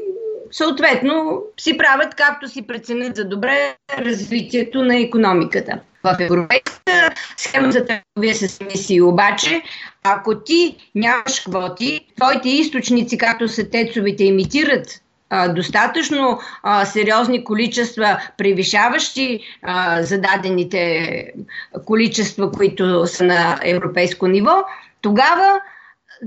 съответно 0.50 1.42
си 1.60 1.76
правят 1.76 2.14
както 2.14 2.48
си 2.48 2.66
преценят 2.66 3.16
за 3.16 3.24
добре 3.24 3.76
развитието 3.98 4.82
на 4.82 4.96
економиката. 4.98 5.80
В 6.06 6.20
европейската 6.20 7.10
схема 7.36 7.72
за 7.72 7.86
търговия 7.86 8.34
с 8.34 8.60
емисии. 8.60 9.02
Обаче, 9.02 9.62
ако 10.04 10.40
ти 10.40 10.76
нямаш 10.94 11.40
квоти, 11.40 12.00
твоите 12.16 12.48
източници, 12.48 13.18
както 13.18 13.48
са 13.48 13.70
тецовите, 13.70 14.24
имитират 14.24 15.02
а, 15.30 15.48
достатъчно 15.48 16.38
а, 16.62 16.84
сериозни 16.84 17.44
количества, 17.44 18.20
превишаващи 18.38 19.40
а, 19.62 20.02
зададените 20.02 21.32
количества, 21.84 22.52
които 22.52 23.06
са 23.06 23.24
на 23.24 23.58
европейско 23.62 24.26
ниво, 24.26 24.64
тогава 25.00 25.60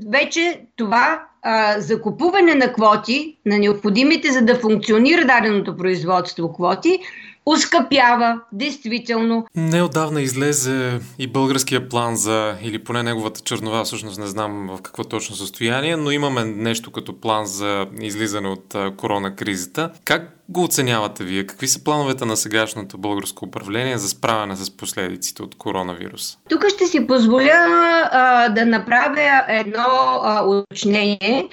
вече 0.07 0.61
това 0.75 1.23
а, 1.41 1.79
закупуване 1.79 2.55
на 2.55 2.73
квоти, 2.73 3.37
на 3.45 3.57
необходимите 3.57 4.31
за 4.31 4.41
да 4.41 4.55
функционира 4.55 5.25
даденото 5.25 5.77
производство 5.77 6.53
квоти, 6.53 6.99
ускъпява, 7.45 8.39
действително. 8.51 9.45
Неодавна 9.55 10.21
излезе 10.21 10.99
и 11.19 11.27
българския 11.27 11.89
план 11.89 12.15
за, 12.15 12.55
или 12.61 12.83
поне 12.83 13.03
неговата 13.03 13.41
чернова, 13.41 13.83
всъщност 13.83 14.19
не 14.19 14.27
знам 14.27 14.67
в 14.67 14.81
какво 14.81 15.03
точно 15.03 15.35
състояние, 15.35 15.95
но 15.95 16.11
имаме 16.11 16.45
нещо 16.45 16.91
като 16.91 17.19
план 17.19 17.45
за 17.45 17.85
излизане 18.01 18.49
от 18.49 18.75
корона 18.97 19.35
кризата. 19.35 19.91
Как 20.05 20.35
го 20.49 20.63
оценявате 20.63 21.23
вие? 21.23 21.47
Какви 21.47 21.67
са 21.67 21.83
плановете 21.83 22.25
на 22.25 22.37
сегашното 22.37 22.97
българско 22.97 23.45
управление 23.45 23.97
за 23.97 24.09
справяне 24.09 24.55
с 24.55 24.77
последиците 24.77 25.43
от 25.43 25.57
коронавирус? 25.57 26.37
Тук 26.49 26.65
ще 26.75 26.87
си 26.87 27.07
позволя 27.07 27.65
а, 28.11 28.49
да 28.49 28.65
направя 28.65 29.43
едно 29.47 30.19
а, 30.23 30.43
уточнение 30.45 31.49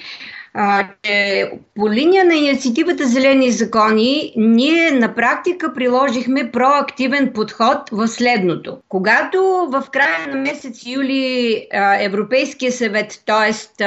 че 1.03 1.51
по 1.75 1.89
линия 1.89 2.25
на 2.25 2.33
инициативата 2.33 3.07
Зелени 3.07 3.51
закони 3.51 4.33
ние 4.35 4.91
на 4.91 5.15
практика 5.15 5.73
приложихме 5.73 6.51
проактивен 6.51 7.33
подход 7.33 7.89
в 7.91 8.07
следното. 8.07 8.77
Когато 8.89 9.67
в 9.71 9.83
края 9.91 10.27
на 10.27 10.35
месец 10.35 10.85
юли 10.85 11.67
а, 11.73 12.03
Европейския 12.03 12.71
съвет, 12.71 13.23
т.е. 13.25 13.83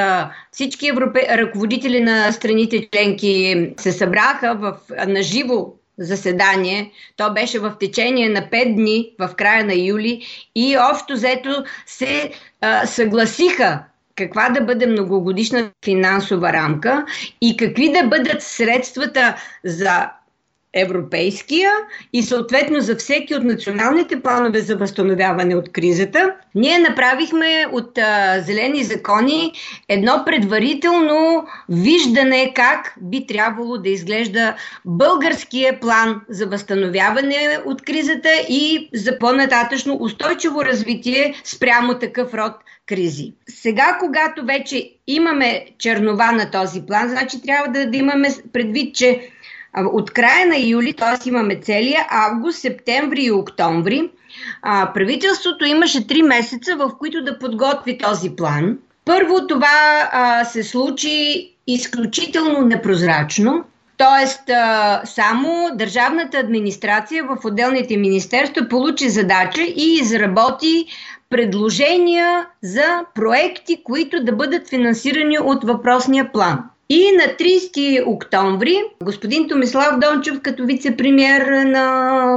всички 0.51 0.87
европе... 0.87 1.27
ръководители 1.37 1.99
на 1.99 2.31
страните 2.31 2.89
членки 2.91 3.69
се 3.77 3.91
събраха 3.91 4.55
в, 4.55 4.77
на 5.07 5.23
живо 5.23 5.73
заседание. 5.97 6.91
То 7.17 7.33
беше 7.33 7.59
в 7.59 7.73
течение 7.79 8.29
на 8.29 8.41
5 8.41 8.75
дни 8.75 9.09
в 9.19 9.29
края 9.37 9.65
на 9.65 9.73
юли 9.75 10.21
и 10.55 10.77
общо 10.91 11.13
взето 11.13 11.63
се 11.85 12.31
а, 12.61 12.85
съгласиха 12.85 13.79
каква 14.15 14.49
да 14.49 14.61
бъде 14.61 14.87
многогодишна 14.87 15.71
финансова 15.85 16.53
рамка 16.53 17.05
и 17.41 17.57
какви 17.57 17.91
да 17.91 18.03
бъдат 18.03 18.41
средствата 18.41 19.35
за 19.65 20.09
европейския 20.73 21.71
и 22.13 22.23
съответно 22.23 22.79
за 22.79 22.95
всеки 22.95 23.35
от 23.35 23.43
националните 23.43 24.21
планове 24.21 24.59
за 24.59 24.75
възстановяване 24.75 25.55
от 25.55 25.71
кризата, 25.71 26.35
ние 26.55 26.79
направихме 26.79 27.65
от 27.71 27.97
а, 27.97 28.41
Зелени 28.41 28.83
закони 28.83 29.51
едно 29.89 30.23
предварително 30.25 31.45
виждане 31.69 32.53
как 32.55 32.93
би 33.01 33.25
трябвало 33.27 33.77
да 33.77 33.89
изглежда 33.89 34.55
българския 34.85 35.79
план 35.79 36.21
за 36.29 36.47
възстановяване 36.47 37.59
от 37.65 37.81
кризата 37.81 38.29
и 38.49 38.89
за 38.93 39.19
по-нататъчно 39.19 39.97
устойчиво 39.99 40.65
развитие 40.65 41.33
спрямо 41.43 41.99
такъв 41.99 42.33
род 42.33 42.53
кризи. 42.85 43.33
Сега, 43.49 43.97
когато 43.99 44.45
вече 44.45 44.91
имаме 45.07 45.65
чернова 45.77 46.31
на 46.31 46.51
този 46.51 46.85
план, 46.85 47.09
значи 47.09 47.41
трябва 47.41 47.71
да, 47.71 47.89
да 47.89 47.97
имаме 47.97 48.29
предвид, 48.53 48.95
че 48.95 49.31
от 49.77 50.11
края 50.11 50.47
на 50.47 50.57
юли, 50.57 50.93
т.е. 50.93 51.29
имаме 51.29 51.55
целия 51.55 52.07
август, 52.09 52.59
септември 52.59 53.23
и 53.23 53.31
октомври, 53.31 54.09
а, 54.61 54.93
правителството 54.93 55.65
имаше 55.65 56.07
три 56.07 56.23
месеца, 56.23 56.75
в 56.75 56.91
които 56.99 57.23
да 57.23 57.39
подготви 57.39 57.97
този 57.97 58.35
план. 58.35 58.77
Първо 59.05 59.47
това 59.47 60.09
а, 60.11 60.45
се 60.45 60.63
случи 60.63 61.47
изключително 61.67 62.61
непрозрачно, 62.61 63.63
т.е. 63.97 64.27
само 65.05 65.69
държавната 65.75 66.37
администрация 66.37 67.23
в 67.23 67.45
отделните 67.45 67.97
министерства 67.97 68.67
получи 68.67 69.09
задача 69.09 69.61
и 69.61 69.97
изработи 70.01 70.85
предложения 71.29 72.45
за 72.63 73.05
проекти, 73.15 73.83
които 73.83 74.23
да 74.23 74.31
бъдат 74.31 74.69
финансирани 74.69 75.39
от 75.39 75.63
въпросния 75.63 76.31
план. 76.31 76.63
И 76.93 77.11
на 77.11 77.23
30 77.23 78.03
октомври 78.07 78.81
господин 79.03 79.47
Томислав 79.47 79.99
Дончев, 79.99 80.41
като 80.41 80.65
вице-премьер 80.65 81.63
на 81.63 82.35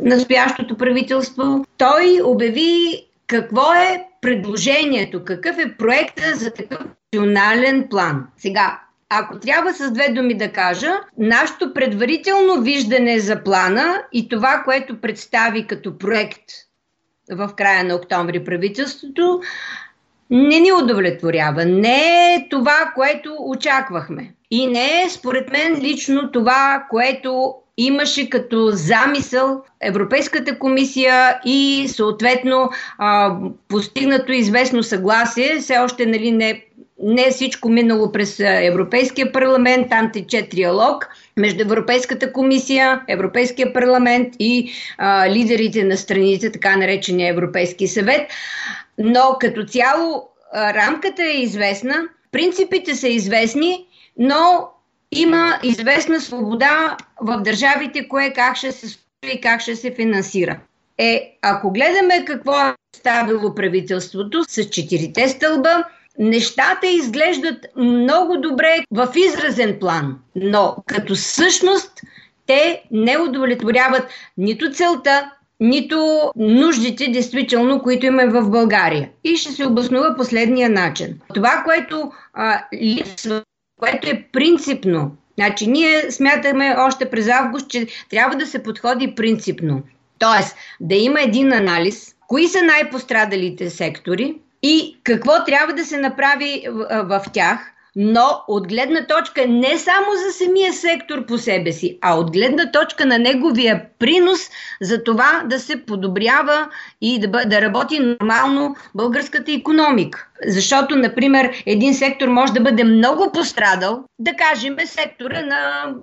настоящото 0.00 0.76
правителство, 0.76 1.64
той 1.76 2.20
обяви 2.24 3.06
какво 3.26 3.72
е 3.72 4.04
предложението, 4.20 5.24
какъв 5.24 5.58
е 5.58 5.76
проекта 5.78 6.34
за 6.34 6.50
такъв 6.50 6.78
национален 7.12 7.86
план. 7.90 8.26
Сега, 8.36 8.80
Ако 9.10 9.38
трябва 9.38 9.72
с 9.72 9.90
две 9.90 10.08
думи 10.08 10.34
да 10.34 10.52
кажа, 10.52 10.92
нашето 11.18 11.74
предварително 11.74 12.60
виждане 12.60 13.20
за 13.20 13.44
плана 13.44 14.02
и 14.12 14.28
това, 14.28 14.62
което 14.64 15.00
представи 15.00 15.66
като 15.66 15.98
проект 15.98 16.44
в 17.30 17.50
края 17.56 17.84
на 17.84 17.94
октомври 17.94 18.44
правителството, 18.44 19.40
не 20.30 20.60
ни 20.60 20.72
удовлетворява. 20.72 21.64
Не 21.64 22.34
е 22.34 22.46
това, 22.50 22.92
което 22.94 23.36
очаквахме. 23.40 24.34
И 24.50 24.66
не 24.66 25.02
е, 25.02 25.10
според 25.10 25.52
мен, 25.52 25.80
лично 25.80 26.32
това, 26.32 26.86
което 26.90 27.54
имаше 27.76 28.30
като 28.30 28.70
замисъл 28.72 29.62
Европейската 29.80 30.58
комисия 30.58 31.40
и 31.44 31.88
съответно 31.88 32.70
а, 32.98 33.36
постигнато 33.68 34.32
известно 34.32 34.82
съгласие. 34.82 35.58
Все 35.58 35.78
още 35.78 36.06
нали, 36.06 36.32
не, 36.32 36.64
не 37.02 37.26
е 37.26 37.30
всичко 37.30 37.68
минало 37.68 38.12
през 38.12 38.40
Европейския 38.40 39.32
парламент, 39.32 39.88
там 39.90 40.10
тече 40.12 40.48
триалог 40.48 41.08
между 41.36 41.62
Европейската 41.62 42.32
комисия, 42.32 43.02
Европейския 43.08 43.72
парламент 43.72 44.34
и 44.38 44.72
а, 44.98 45.30
лидерите 45.30 45.84
на 45.84 45.96
страните, 45.96 46.52
така 46.52 46.76
наречения 46.76 47.30
Европейски 47.30 47.88
съвет. 47.88 48.30
Но 48.98 49.36
като 49.40 49.64
цяло 49.64 50.28
а, 50.52 50.74
рамката 50.74 51.24
е 51.24 51.40
известна, 51.42 51.94
принципите 52.32 52.94
са 52.94 53.08
известни, 53.08 53.86
но 54.18 54.68
има 55.12 55.58
известна 55.62 56.20
свобода 56.20 56.96
в 57.20 57.40
държавите, 57.40 58.08
кое 58.08 58.32
как 58.32 58.56
ще 58.56 58.72
се 58.72 58.88
случи 58.88 59.36
и 59.36 59.40
как 59.40 59.60
ще 59.60 59.76
се 59.76 59.94
финансира. 59.94 60.60
Е, 60.98 61.38
ако 61.42 61.72
гледаме 61.72 62.24
какво 62.24 62.60
е 62.60 62.74
ставило 62.96 63.54
правителството 63.54 64.44
с 64.48 64.64
четирите 64.64 65.28
стълба, 65.28 65.84
нещата 66.18 66.86
изглеждат 66.86 67.66
много 67.76 68.36
добре 68.36 68.84
в 68.90 69.08
изразен 69.16 69.78
план, 69.80 70.18
но 70.36 70.76
като 70.86 71.16
същност 71.16 71.92
те 72.46 72.82
не 72.90 73.18
удовлетворяват 73.18 74.08
нито 74.38 74.72
целта, 74.72 75.30
нито 75.60 76.30
нуждите, 76.36 77.08
действително, 77.08 77.82
които 77.82 78.06
имаме 78.06 78.40
в 78.40 78.50
България. 78.50 79.08
И 79.24 79.36
ще 79.36 79.52
се 79.52 79.66
обоснува 79.66 80.16
последния 80.16 80.70
начин. 80.70 81.20
Това, 81.34 81.62
което 81.64 82.12
а, 82.34 82.64
липсва 82.82 83.42
което 83.78 84.08
е 84.08 84.24
принципно. 84.32 85.16
Значи 85.34 85.66
ние 85.66 86.10
смятаме 86.10 86.76
още 86.78 87.10
през 87.10 87.28
август, 87.28 87.70
че 87.70 87.86
трябва 88.10 88.36
да 88.36 88.46
се 88.46 88.62
подходи 88.62 89.14
принципно. 89.14 89.82
Тоест 90.18 90.56
да 90.80 90.94
има 90.94 91.20
един 91.20 91.52
анализ, 91.52 92.14
кои 92.26 92.48
са 92.48 92.62
най-пострадалите 92.62 93.70
сектори 93.70 94.36
и 94.62 95.00
какво 95.04 95.44
трябва 95.44 95.72
да 95.72 95.84
се 95.84 95.98
направи 95.98 96.64
в, 96.70 97.04
в 97.20 97.24
тях, 97.32 97.72
но 98.00 98.44
от 98.48 98.68
гледна 98.68 99.06
точка 99.06 99.46
не 99.48 99.78
само 99.78 100.06
за 100.26 100.32
самия 100.32 100.72
сектор 100.72 101.26
по 101.26 101.38
себе 101.38 101.72
си, 101.72 101.98
а 102.00 102.14
от 102.14 102.32
гледна 102.32 102.70
точка 102.70 103.06
на 103.06 103.18
неговия 103.18 103.84
принос 103.98 104.40
за 104.80 105.04
това 105.04 105.42
да 105.46 105.60
се 105.60 105.86
подобрява 105.86 106.68
и 107.00 107.20
да, 107.20 107.28
да 107.28 107.62
работи 107.62 107.98
нормално 107.98 108.76
българската 108.94 109.52
економика. 109.52 110.28
Защото, 110.46 110.96
например, 110.96 111.62
един 111.66 111.94
сектор 111.94 112.28
може 112.28 112.52
да 112.52 112.60
бъде 112.60 112.84
много 112.84 113.32
пострадал, 113.32 114.04
да 114.18 114.32
кажем 114.34 114.76
сектора 114.84 115.42
на, 115.42 115.94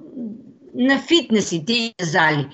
на 0.75 0.99
фитнесите 0.99 1.73
и 1.73 1.93
зали. 2.01 2.47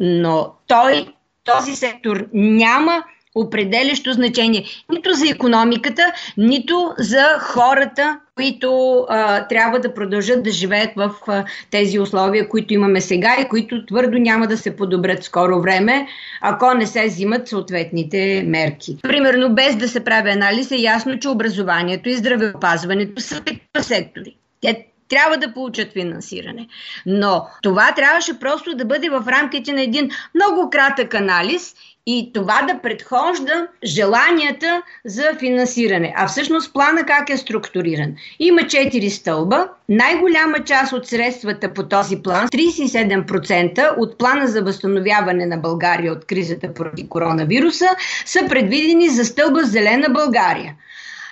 Но 0.00 0.52
той, 0.66 1.08
този 1.44 1.76
сектор 1.76 2.26
няма 2.32 3.04
определящо 3.34 4.12
значение 4.12 4.64
нито 4.92 5.12
за 5.12 5.28
економиката, 5.28 6.12
нито 6.36 6.94
за 6.98 7.24
хората, 7.40 8.20
които 8.36 9.00
а, 9.08 9.48
трябва 9.48 9.80
да 9.80 9.94
продължат 9.94 10.42
да 10.42 10.50
живеят 10.50 10.90
в 10.96 11.10
а, 11.26 11.44
тези 11.70 11.98
условия, 11.98 12.48
които 12.48 12.74
имаме 12.74 13.00
сега 13.00 13.36
и 13.40 13.48
които 13.48 13.86
твърдо 13.86 14.18
няма 14.18 14.46
да 14.46 14.56
се 14.56 14.76
подобрят 14.76 15.24
скоро 15.24 15.60
време, 15.60 16.06
ако 16.40 16.74
не 16.74 16.86
се 16.86 17.06
взимат 17.06 17.48
съответните 17.48 18.44
мерки. 18.46 18.96
Примерно, 19.02 19.54
без 19.54 19.76
да 19.76 19.88
се 19.88 20.04
прави 20.04 20.30
анализ, 20.30 20.70
е 20.70 20.76
ясно, 20.76 21.18
че 21.18 21.28
образованието 21.28 22.08
и 22.08 22.16
здравеопазването 22.16 23.22
са 23.22 23.42
сектори. 23.82 24.36
Те 24.60 24.86
трябва 25.10 25.36
да 25.36 25.52
получат 25.52 25.92
финансиране. 25.92 26.68
Но 27.06 27.46
това 27.62 27.92
трябваше 27.94 28.38
просто 28.38 28.74
да 28.74 28.84
бъде 28.84 29.08
в 29.08 29.24
рамките 29.28 29.72
на 29.72 29.82
един 29.82 30.10
много 30.34 30.70
кратък 30.70 31.14
анализ 31.14 31.74
и 32.06 32.30
това 32.34 32.62
да 32.62 32.80
предхожда 32.82 33.66
желанията 33.84 34.82
за 35.04 35.34
финансиране. 35.38 36.14
А 36.16 36.28
всъщност 36.28 36.72
плана 36.72 37.06
как 37.06 37.30
е 37.30 37.36
структуриран? 37.36 38.14
Има 38.38 38.66
четири 38.66 39.10
стълба. 39.10 39.68
Най-голяма 39.88 40.64
част 40.64 40.92
от 40.92 41.06
средствата 41.06 41.74
по 41.74 41.88
този 41.88 42.22
план, 42.22 42.48
37% 42.48 43.94
от 43.98 44.18
плана 44.18 44.46
за 44.46 44.62
възстановяване 44.62 45.46
на 45.46 45.56
България 45.56 46.12
от 46.12 46.24
кризата 46.24 46.74
поради 46.74 47.08
коронавируса, 47.08 47.88
са 48.24 48.40
предвидени 48.48 49.08
за 49.08 49.24
стълба 49.24 49.60
Зелена 49.62 50.08
България. 50.08 50.74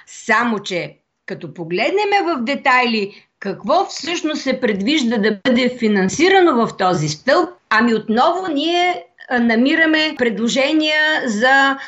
Само, 0.07 0.59
че 0.59 0.96
като 1.26 1.54
погледнем 1.54 2.11
в 2.24 2.40
детайли 2.40 3.28
какво 3.40 3.87
всъщност 3.87 4.42
се 4.42 4.61
предвижда 4.61 5.18
да 5.18 5.38
бъде 5.44 5.76
финансирано 5.78 6.66
в 6.66 6.76
този 6.76 7.09
стълб, 7.09 7.50
ами 7.70 7.94
отново 7.94 8.52
ние 8.52 9.04
намираме 9.31 10.14
предложения 10.19 11.23
за 11.27 11.79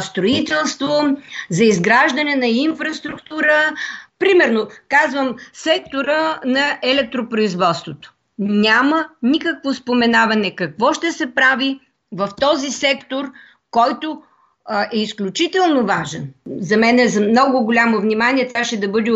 строителство, 0.00 1.16
за 1.50 1.64
изграждане 1.64 2.36
на 2.36 2.46
инфраструктура. 2.46 3.72
Примерно, 4.18 4.68
казвам, 4.88 5.36
сектора 5.52 6.40
на 6.44 6.78
електропроизводството. 6.82 8.14
Няма 8.38 9.08
никакво 9.22 9.74
споменаване 9.74 10.54
какво 10.54 10.92
ще 10.92 11.12
се 11.12 11.34
прави 11.34 11.80
в 12.12 12.28
този 12.40 12.70
сектор, 12.70 13.32
който 13.70 14.22
е 14.92 14.98
изключително 14.98 15.86
важен. 15.86 16.28
За 16.60 16.76
мен 16.76 16.98
е 16.98 17.08
за 17.08 17.20
много 17.20 17.64
голямо 17.64 18.00
внимание 18.00 18.48
трябваше 18.48 18.80
да 18.80 18.88
бъде 18.88 19.10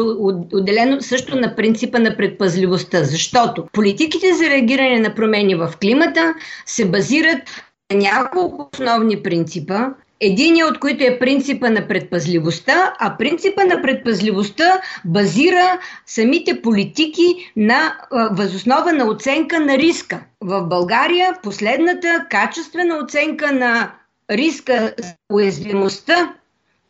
отделено 0.52 1.00
също 1.00 1.36
на 1.36 1.56
принципа 1.56 1.98
на 1.98 2.16
предпазливостта, 2.16 3.04
защото 3.04 3.66
политиките 3.72 4.34
за 4.34 4.50
реагиране 4.50 5.00
на 5.00 5.14
промени 5.14 5.54
в 5.54 5.72
климата 5.80 6.34
се 6.66 6.90
базират 6.90 7.64
няколко 7.92 8.68
основни 8.72 9.22
принципа, 9.22 9.88
Единият 10.20 10.70
от 10.70 10.80
които 10.80 11.04
е 11.04 11.18
принципа 11.18 11.70
на 11.70 11.88
предпазливостта, 11.88 12.94
а 12.98 13.16
принципа 13.16 13.64
на 13.64 13.82
предпазливостта 13.82 14.80
базира 15.04 15.80
самите 16.06 16.62
политики 16.62 17.52
на 17.56 17.96
възоснова 18.30 18.92
на 18.92 19.04
оценка 19.04 19.60
на 19.60 19.78
риска. 19.78 20.20
В 20.40 20.62
България 20.62 21.34
последната 21.42 22.26
качествена 22.30 22.98
оценка 23.04 23.52
на 23.52 23.92
риска 24.30 24.94
за 24.98 25.14
уязвимостта 25.32 26.34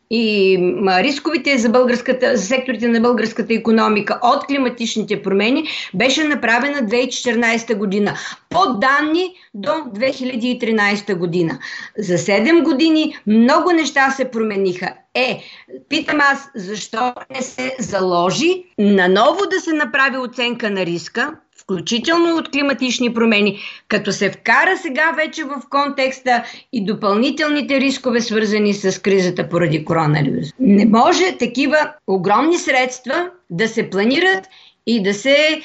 и 0.09 0.57
рисковите 0.87 1.57
за, 1.57 1.69
българската, 1.69 2.37
за 2.37 2.43
секторите 2.43 2.87
на 2.87 2.99
българската 2.99 3.53
економика 3.53 4.19
от 4.23 4.45
климатичните 4.45 5.21
промени 5.21 5.67
беше 5.93 6.23
направена 6.23 6.77
2014 6.77 7.75
година. 7.75 8.13
По 8.49 8.73
данни 8.73 9.35
до 9.53 9.71
2013 9.71 11.15
година. 11.15 11.59
За 11.97 12.17
7 12.17 12.63
години 12.63 13.17
много 13.27 13.71
неща 13.71 14.11
се 14.11 14.31
промениха. 14.31 14.93
Е, 15.13 15.43
питам 15.89 16.19
аз, 16.21 16.49
защо 16.55 17.13
не 17.35 17.41
се 17.41 17.75
заложи 17.79 18.63
наново 18.77 19.39
да 19.51 19.59
се 19.59 19.73
направи 19.73 20.17
оценка 20.17 20.69
на 20.69 20.85
риска, 20.85 21.35
включително 21.65 22.35
от 22.35 22.51
климатични 22.51 23.13
промени, 23.13 23.59
като 23.87 24.11
се 24.11 24.31
вкара 24.31 24.77
сега 24.77 25.11
вече 25.11 25.43
в 25.43 25.61
контекста 25.69 26.43
и 26.73 26.85
допълнителните 26.85 27.79
рискове, 27.79 28.21
свързани 28.21 28.73
с 28.73 29.01
кризата 29.01 29.49
поради 29.49 29.85
коронавирус. 29.85 30.47
Не 30.59 30.85
може 30.85 31.37
такива 31.37 31.93
огромни 32.07 32.57
средства 32.57 33.29
да 33.49 33.67
се 33.67 33.89
планират 33.89 34.45
и 34.87 35.03
да 35.03 35.13
се, 35.13 35.61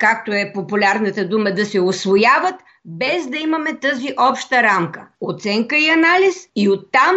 както 0.00 0.32
е 0.32 0.52
популярната 0.54 1.28
дума, 1.28 1.54
да 1.54 1.66
се 1.66 1.80
освояват, 1.80 2.54
без 2.84 3.26
да 3.26 3.38
имаме 3.38 3.78
тази 3.80 4.14
обща 4.30 4.62
рамка. 4.62 5.06
Оценка 5.20 5.78
и 5.78 5.88
анализ 5.88 6.48
и 6.56 6.68
оттам 6.68 7.16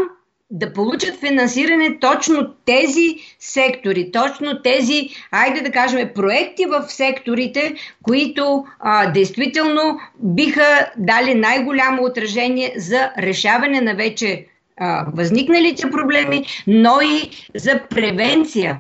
да 0.52 0.74
получат 0.74 1.20
финансиране 1.20 2.00
точно 2.00 2.54
тези 2.66 3.16
сектори, 3.40 4.12
точно 4.12 4.62
тези, 4.62 5.10
айде 5.32 5.62
да 5.62 5.72
кажем, 5.72 6.10
проекти 6.16 6.66
в 6.66 6.86
секторите, 6.88 7.76
които 8.04 8.66
а, 8.80 9.12
действително 9.12 10.00
биха 10.20 10.92
дали 10.98 11.34
най-голямо 11.34 12.04
отражение 12.04 12.74
за 12.78 13.12
решаване 13.18 13.82
на 13.82 13.96
вече 13.96 14.46
а, 14.78 15.06
възникналите 15.14 15.90
проблеми, 15.92 16.46
но 16.68 17.02
и 17.02 17.30
за 17.56 17.82
превенция. 17.90 18.80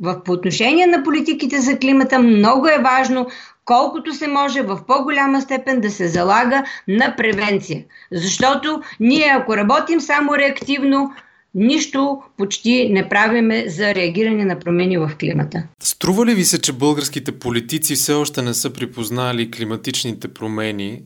В, 0.00 0.24
по 0.24 0.32
отношение 0.32 0.86
на 0.86 1.02
политиките 1.02 1.60
за 1.60 1.78
климата 1.78 2.18
много 2.18 2.68
е 2.68 2.82
важно 2.82 3.26
колкото 3.64 4.14
се 4.14 4.28
може 4.28 4.62
в 4.62 4.80
по-голяма 4.86 5.40
степен 5.40 5.80
да 5.80 5.90
се 5.90 6.08
залага 6.08 6.64
на 6.88 7.14
превенция. 7.16 7.84
Защото 8.12 8.82
ние 9.00 9.26
ако 9.36 9.56
работим 9.56 10.00
само 10.00 10.36
реактивно, 10.36 11.12
нищо 11.54 12.22
почти 12.36 12.88
не 12.92 13.08
правиме 13.08 13.68
за 13.68 13.94
реагиране 13.94 14.44
на 14.44 14.58
промени 14.58 14.98
в 14.98 15.10
климата. 15.20 15.62
Струва 15.82 16.26
ли 16.26 16.34
ви 16.34 16.44
се, 16.44 16.60
че 16.60 16.72
българските 16.72 17.32
политици 17.32 17.94
все 17.94 18.12
още 18.12 18.42
не 18.42 18.54
са 18.54 18.72
припознали 18.72 19.50
климатичните 19.50 20.28
промени 20.28 21.02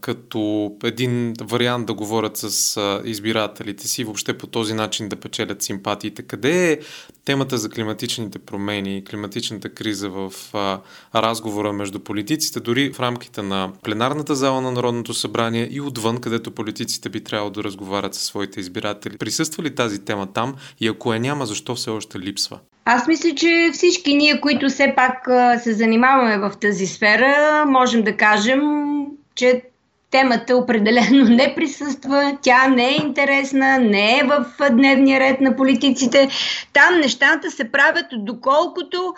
като 0.00 0.72
един 0.84 1.34
вариант 1.40 1.86
да 1.86 1.94
говорят 1.94 2.36
с 2.36 3.00
избирателите 3.04 3.88
си, 3.88 4.04
въобще 4.04 4.38
по 4.38 4.46
този 4.46 4.74
начин 4.74 5.08
да 5.08 5.16
печелят 5.16 5.62
симпатиите. 5.62 6.22
Къде 6.22 6.72
е 6.72 6.78
темата 7.24 7.58
за 7.58 7.70
климатичните 7.70 8.38
промени 8.38 8.98
и 8.98 9.04
климатичната 9.04 9.68
криза 9.68 10.08
в 10.08 10.32
разговора 11.14 11.72
между 11.72 12.00
политиците, 12.00 12.60
дори 12.60 12.92
в 12.92 13.00
рамките 13.00 13.42
на 13.42 13.72
пленарната 13.82 14.34
зала 14.34 14.60
на 14.60 14.72
Народното 14.72 15.14
събрание 15.14 15.68
и 15.70 15.80
отвън, 15.80 16.20
където 16.20 16.50
политиците 16.50 17.08
би 17.08 17.24
трябвало 17.24 17.50
да 17.50 17.64
разговарят 17.64 18.14
със 18.14 18.24
своите 18.24 18.60
избиратели? 18.60 19.18
Присъства 19.18 19.62
ли 19.62 19.74
тази 19.74 20.04
тема 20.04 20.32
там 20.32 20.54
и 20.80 20.88
ако 20.88 21.14
е 21.14 21.18
няма, 21.18 21.46
защо 21.46 21.74
все 21.74 21.90
още 21.90 22.18
липсва? 22.18 22.58
Аз 22.84 23.06
мисля, 23.08 23.34
че 23.34 23.70
всички 23.72 24.14
ние, 24.14 24.40
които 24.40 24.68
все 24.68 24.92
пак 24.96 25.28
се 25.62 25.72
занимаваме 25.72 26.38
в 26.38 26.52
тази 26.60 26.86
сфера, 26.86 27.64
можем 27.66 28.02
да 28.02 28.16
кажем, 28.16 28.60
че 29.34 29.62
темата 30.10 30.56
определено 30.56 31.24
не 31.24 31.54
присъства, 31.54 32.38
тя 32.42 32.68
не 32.68 32.88
е 32.88 32.96
интересна, 32.96 33.78
не 33.78 34.18
е 34.18 34.22
в 34.24 34.46
дневния 34.70 35.20
ред 35.20 35.40
на 35.40 35.56
политиците. 35.56 36.28
Там 36.72 37.00
нещата 37.00 37.50
се 37.50 37.72
правят 37.72 38.06
доколкото 38.12 39.14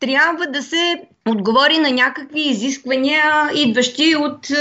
трябва 0.00 0.46
да 0.46 0.62
се 0.62 1.00
отговори 1.28 1.78
на 1.78 1.90
някакви 1.90 2.40
изисквания, 2.40 3.22
идващи 3.54 4.16
от 4.16 4.50
е, 4.50 4.54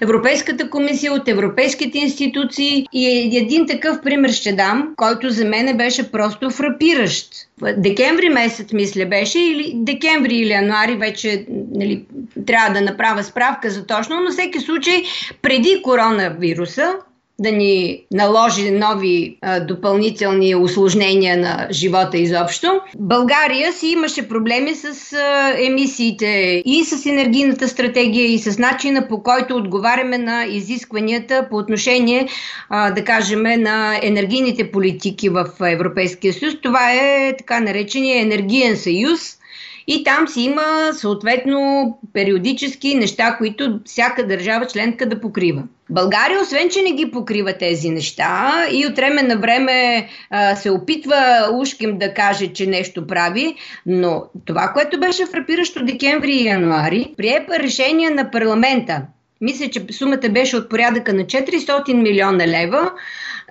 Европейската 0.00 0.70
комисия, 0.70 1.12
от 1.12 1.28
европейските 1.28 1.98
институции. 1.98 2.86
И 2.92 3.38
един 3.38 3.66
такъв 3.66 4.02
пример 4.02 4.30
ще 4.30 4.52
дам, 4.52 4.94
който 4.96 5.30
за 5.30 5.44
мен 5.44 5.76
беше 5.76 6.10
просто 6.12 6.50
фрапиращ. 6.50 7.28
Декември 7.76 8.28
месец, 8.28 8.72
мисля, 8.72 9.06
беше, 9.06 9.38
или 9.38 9.72
декември 9.74 10.34
или 10.34 10.50
януари, 10.50 10.96
вече 10.96 11.46
нали, 11.74 12.04
трябва 12.46 12.74
да 12.74 12.80
направя 12.80 13.22
справка 13.22 13.70
за 13.70 13.86
точно, 13.86 14.20
но 14.20 14.30
всеки 14.30 14.60
случай, 14.60 15.02
преди 15.42 15.82
коронавируса, 15.82 16.94
да 17.38 17.52
ни 17.52 18.04
наложи 18.12 18.70
нови 18.70 19.38
а, 19.42 19.60
допълнителни 19.60 20.54
осложнения 20.54 21.36
на 21.36 21.68
живота 21.70 22.18
изобщо. 22.18 22.80
България 22.98 23.72
си 23.72 23.86
имаше 23.86 24.28
проблеми 24.28 24.74
с 24.74 25.12
а, 25.12 25.54
емисиите 25.58 26.62
и 26.66 26.84
с 26.84 27.06
енергийната 27.06 27.68
стратегия 27.68 28.26
и 28.26 28.38
с 28.38 28.58
начина 28.58 29.08
по 29.08 29.22
който 29.22 29.56
отговаряме 29.56 30.18
на 30.18 30.44
изискванията 30.44 31.46
по 31.50 31.56
отношение, 31.56 32.28
а, 32.68 32.90
да 32.90 33.04
кажем, 33.04 33.42
на 33.42 33.98
енергийните 34.02 34.70
политики 34.70 35.28
в 35.28 35.46
Европейския 35.60 36.32
съюз. 36.32 36.54
Това 36.62 36.92
е 36.92 37.34
така 37.38 37.60
наречения 37.60 38.22
енергиен 38.22 38.76
съюз– 38.76 39.38
и 39.86 40.04
там 40.04 40.28
си 40.28 40.40
има 40.40 40.92
съответно 40.92 41.98
периодически 42.12 42.94
неща, 42.94 43.36
които 43.38 43.80
всяка 43.84 44.26
държава 44.26 44.66
членка 44.66 45.08
да 45.08 45.20
покрива. 45.20 45.62
България, 45.90 46.40
освен 46.40 46.70
че 46.70 46.82
не 46.82 46.92
ги 46.92 47.10
покрива 47.10 47.52
тези 47.52 47.90
неща 47.90 48.66
и 48.70 48.86
от 48.86 48.96
време 48.96 49.22
на 49.22 49.36
време 49.36 50.08
а, 50.30 50.56
се 50.56 50.70
опитва 50.70 51.48
ушким 51.52 51.98
да 51.98 52.14
каже, 52.14 52.52
че 52.52 52.66
нещо 52.66 53.06
прави, 53.06 53.54
но 53.86 54.22
това, 54.44 54.70
което 54.74 55.00
беше 55.00 55.26
фрапиращо 55.26 55.84
декември 55.84 56.32
и 56.32 56.46
януари, 56.46 57.14
приепа 57.16 57.58
решение 57.58 58.10
на 58.10 58.30
парламента. 58.30 59.02
Мисля, 59.40 59.70
че 59.70 59.86
сумата 59.90 60.28
беше 60.30 60.56
от 60.56 60.70
порядъка 60.70 61.12
на 61.12 61.22
400 61.22 61.94
милиона 61.94 62.46
лева, 62.46 62.92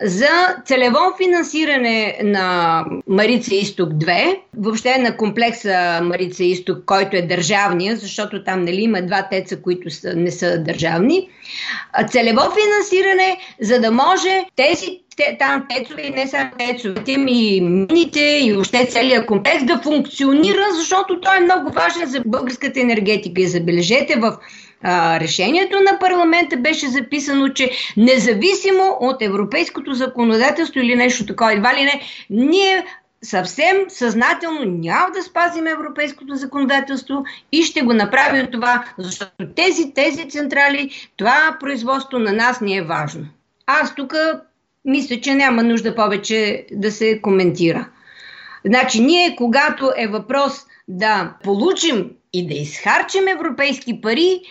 за 0.02 0.56
целево 0.66 1.00
финансиране 1.18 2.20
на 2.24 2.86
Марица 3.08 3.56
Исток 3.56 3.90
2, 3.90 4.40
въобще 4.58 4.98
на 4.98 5.18
комплекса 5.18 6.00
Марица 6.04 6.44
Исток, 6.44 6.86
който 6.86 7.18
е 7.18 7.22
държавния, 7.22 7.96
защото 7.96 8.44
там 8.44 8.64
нали, 8.64 8.82
има 8.82 9.02
два 9.02 9.28
теца, 9.32 9.62
които 9.62 9.90
са, 9.90 10.14
не 10.16 10.32
са 10.32 10.58
държавни. 10.58 11.30
Целево 12.10 12.42
финансиране, 12.42 13.38
за 13.62 13.80
да 13.80 13.92
може 13.92 14.46
тези 14.56 15.00
те, 15.18 15.38
там 15.40 15.66
тецове 15.70 16.02
и 16.02 16.10
не 16.10 16.28
само 16.28 16.52
тецовете, 16.58 17.12
и 17.12 17.62
мините 17.62 18.40
и 18.44 18.54
въобще 18.54 18.86
целият 18.86 19.26
комплекс 19.26 19.66
да 19.66 19.82
функционира, 19.84 20.66
защото 20.74 21.22
той 21.22 21.38
е 21.38 21.40
много 21.40 21.72
важен 21.72 22.10
за 22.10 22.22
българската 22.26 22.80
енергетика. 22.80 23.42
И 23.42 23.48
забележете, 23.48 24.16
в 24.16 24.38
решението 25.20 25.80
на 25.80 26.00
парламента 26.00 26.58
беше 26.58 26.88
записано, 26.88 27.50
че 27.50 27.72
независимо 27.98 28.98
от 29.00 29.22
европейското 29.22 29.94
законодателство 29.94 30.80
или 30.80 30.96
нещо 30.96 31.26
такова, 31.26 31.54
едва 31.54 31.74
ли 31.74 31.84
не, 31.84 32.02
ние 32.30 32.86
съвсем 33.24 33.78
съзнателно 33.88 34.66
няма 34.66 35.12
да 35.14 35.24
спазим 35.24 35.68
европейското 35.68 36.36
законодателство 36.36 37.24
и 37.52 37.64
ще 37.64 37.82
го 37.82 37.94
направим 37.94 38.48
това, 38.52 38.86
защото 38.98 39.32
тези, 39.56 39.94
тези 39.94 40.30
централи, 40.30 40.90
това 41.18 41.58
производство 41.60 42.20
на 42.20 42.34
нас 42.34 42.62
не 42.62 42.76
е 42.76 42.84
важно. 42.84 43.26
Аз 43.68 43.96
тук 43.96 44.14
мисля, 44.86 45.22
че 45.22 45.36
няма 45.36 45.64
нужда 45.64 45.96
повече 45.96 46.66
да 46.72 46.92
се 46.92 47.22
коментира. 47.22 47.90
Значи 48.66 49.02
ние, 49.02 49.36
когато 49.36 49.92
е 49.98 50.08
въпрос 50.08 50.66
да 50.88 51.34
получим 51.44 52.12
и 52.34 52.48
да 52.48 52.54
изхарчим 52.54 53.28
европейски 53.28 54.02
пари, 54.02 54.42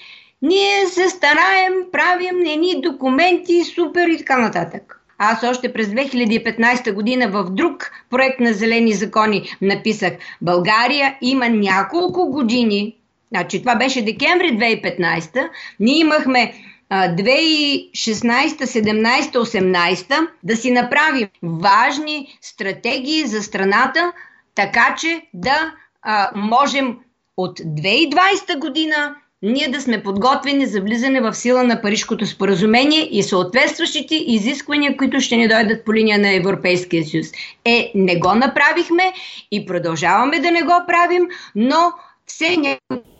ние 0.42 0.86
се 0.86 1.08
стараем, 1.08 1.72
правим 1.92 2.40
едни 2.46 2.80
документи, 2.80 3.64
супер 3.64 4.08
и 4.08 4.18
така 4.18 4.38
нататък. 4.38 4.98
Аз 5.18 5.42
още 5.42 5.72
през 5.72 5.86
2015 5.86 6.92
година 6.92 7.28
в 7.28 7.50
друг 7.50 7.92
проект 8.10 8.40
на 8.40 8.52
Зелени 8.52 8.92
закони 8.92 9.56
написах. 9.60 10.12
България 10.40 11.18
има 11.20 11.48
няколко 11.48 12.30
години, 12.30 12.96
значи 13.32 13.60
това 13.60 13.76
беше 13.76 14.04
декември 14.04 14.58
2015, 14.58 15.48
ние 15.80 15.98
имахме 15.98 16.54
2016, 16.92 17.92
17, 17.92 19.32
18 19.32 20.28
да 20.42 20.56
си 20.56 20.70
направим 20.70 21.28
важни 21.42 22.38
стратегии 22.40 23.26
за 23.26 23.42
страната, 23.42 24.12
така 24.54 24.96
че 24.98 25.22
да 25.34 25.74
а, 26.02 26.30
можем 26.34 26.98
от 27.36 27.58
2020 27.58 28.58
година 28.58 29.14
ние 29.42 29.68
да 29.68 29.80
сме 29.80 30.02
подготвени 30.02 30.66
за 30.66 30.80
влизане 30.80 31.20
в 31.20 31.34
сила 31.34 31.62
на 31.62 31.82
Парижкото 31.82 32.26
споразумение 32.26 33.08
и 33.10 33.22
съответстващите 33.22 34.14
изисквания, 34.14 34.96
които 34.96 35.20
ще 35.20 35.36
ни 35.36 35.48
дойдат 35.48 35.84
по 35.84 35.94
линия 35.94 36.18
на 36.18 36.34
Европейския 36.34 37.04
съюз. 37.04 37.26
Е, 37.64 37.92
не 37.94 38.18
го 38.18 38.34
направихме 38.34 39.12
и 39.50 39.66
продължаваме 39.66 40.40
да 40.40 40.50
не 40.50 40.62
го 40.62 40.82
правим, 40.86 41.22
но 41.54 41.92
все 42.26 42.56
някакво 42.56 43.12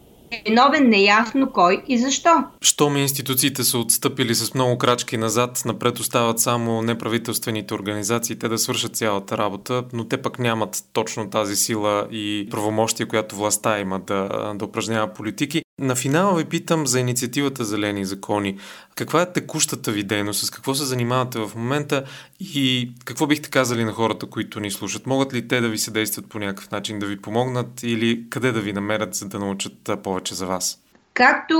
виновен 0.46 0.88
неясно 0.88 1.50
кой 1.52 1.82
и 1.88 1.98
защо. 1.98 2.30
Щом 2.60 2.96
институциите 2.96 3.64
са 3.64 3.78
отстъпили 3.78 4.34
с 4.34 4.54
много 4.54 4.78
крачки 4.78 5.16
назад, 5.16 5.62
напред 5.66 5.98
остават 5.98 6.38
само 6.38 6.82
неправителствените 6.82 7.74
организации, 7.74 8.38
те 8.38 8.48
да 8.48 8.58
свършат 8.58 8.96
цялата 8.96 9.38
работа, 9.38 9.84
но 9.92 10.04
те 10.04 10.22
пък 10.22 10.38
нямат 10.38 10.84
точно 10.92 11.30
тази 11.30 11.56
сила 11.56 12.08
и 12.10 12.48
правомощия, 12.50 13.08
която 13.08 13.36
властта 13.36 13.80
има 13.80 14.00
да, 14.00 14.52
да 14.54 14.64
упражнява 14.64 15.12
политики. 15.12 15.62
На 15.78 15.94
финала 15.96 16.36
ви 16.36 16.44
питам 16.44 16.86
за 16.86 17.00
инициативата 17.00 17.64
Зелени 17.64 18.04
закони. 18.04 18.58
Каква 18.94 19.22
е 19.22 19.32
текущата 19.32 19.92
ви 19.92 20.02
дейност? 20.02 20.46
С 20.46 20.50
какво 20.50 20.74
се 20.74 20.84
занимавате 20.84 21.38
в 21.38 21.50
момента 21.56 22.04
и 22.40 22.92
какво 23.04 23.26
бихте 23.26 23.50
казали 23.50 23.84
на 23.84 23.92
хората, 23.92 24.26
които 24.26 24.60
ни 24.60 24.70
слушат? 24.70 25.06
Могат 25.06 25.34
ли 25.34 25.48
те 25.48 25.60
да 25.60 25.68
ви 25.68 25.78
се 25.78 25.90
действат 25.90 26.28
по 26.28 26.38
някакъв 26.38 26.70
начин, 26.70 26.98
да 26.98 27.06
ви 27.06 27.22
помогнат 27.22 27.82
или 27.82 28.26
къде 28.30 28.52
да 28.52 28.60
ви 28.60 28.72
намерят, 28.72 29.14
за 29.14 29.28
да 29.28 29.38
научат 29.38 29.90
повече 30.02 30.34
за 30.34 30.46
вас? 30.46 30.81
Както 31.14 31.58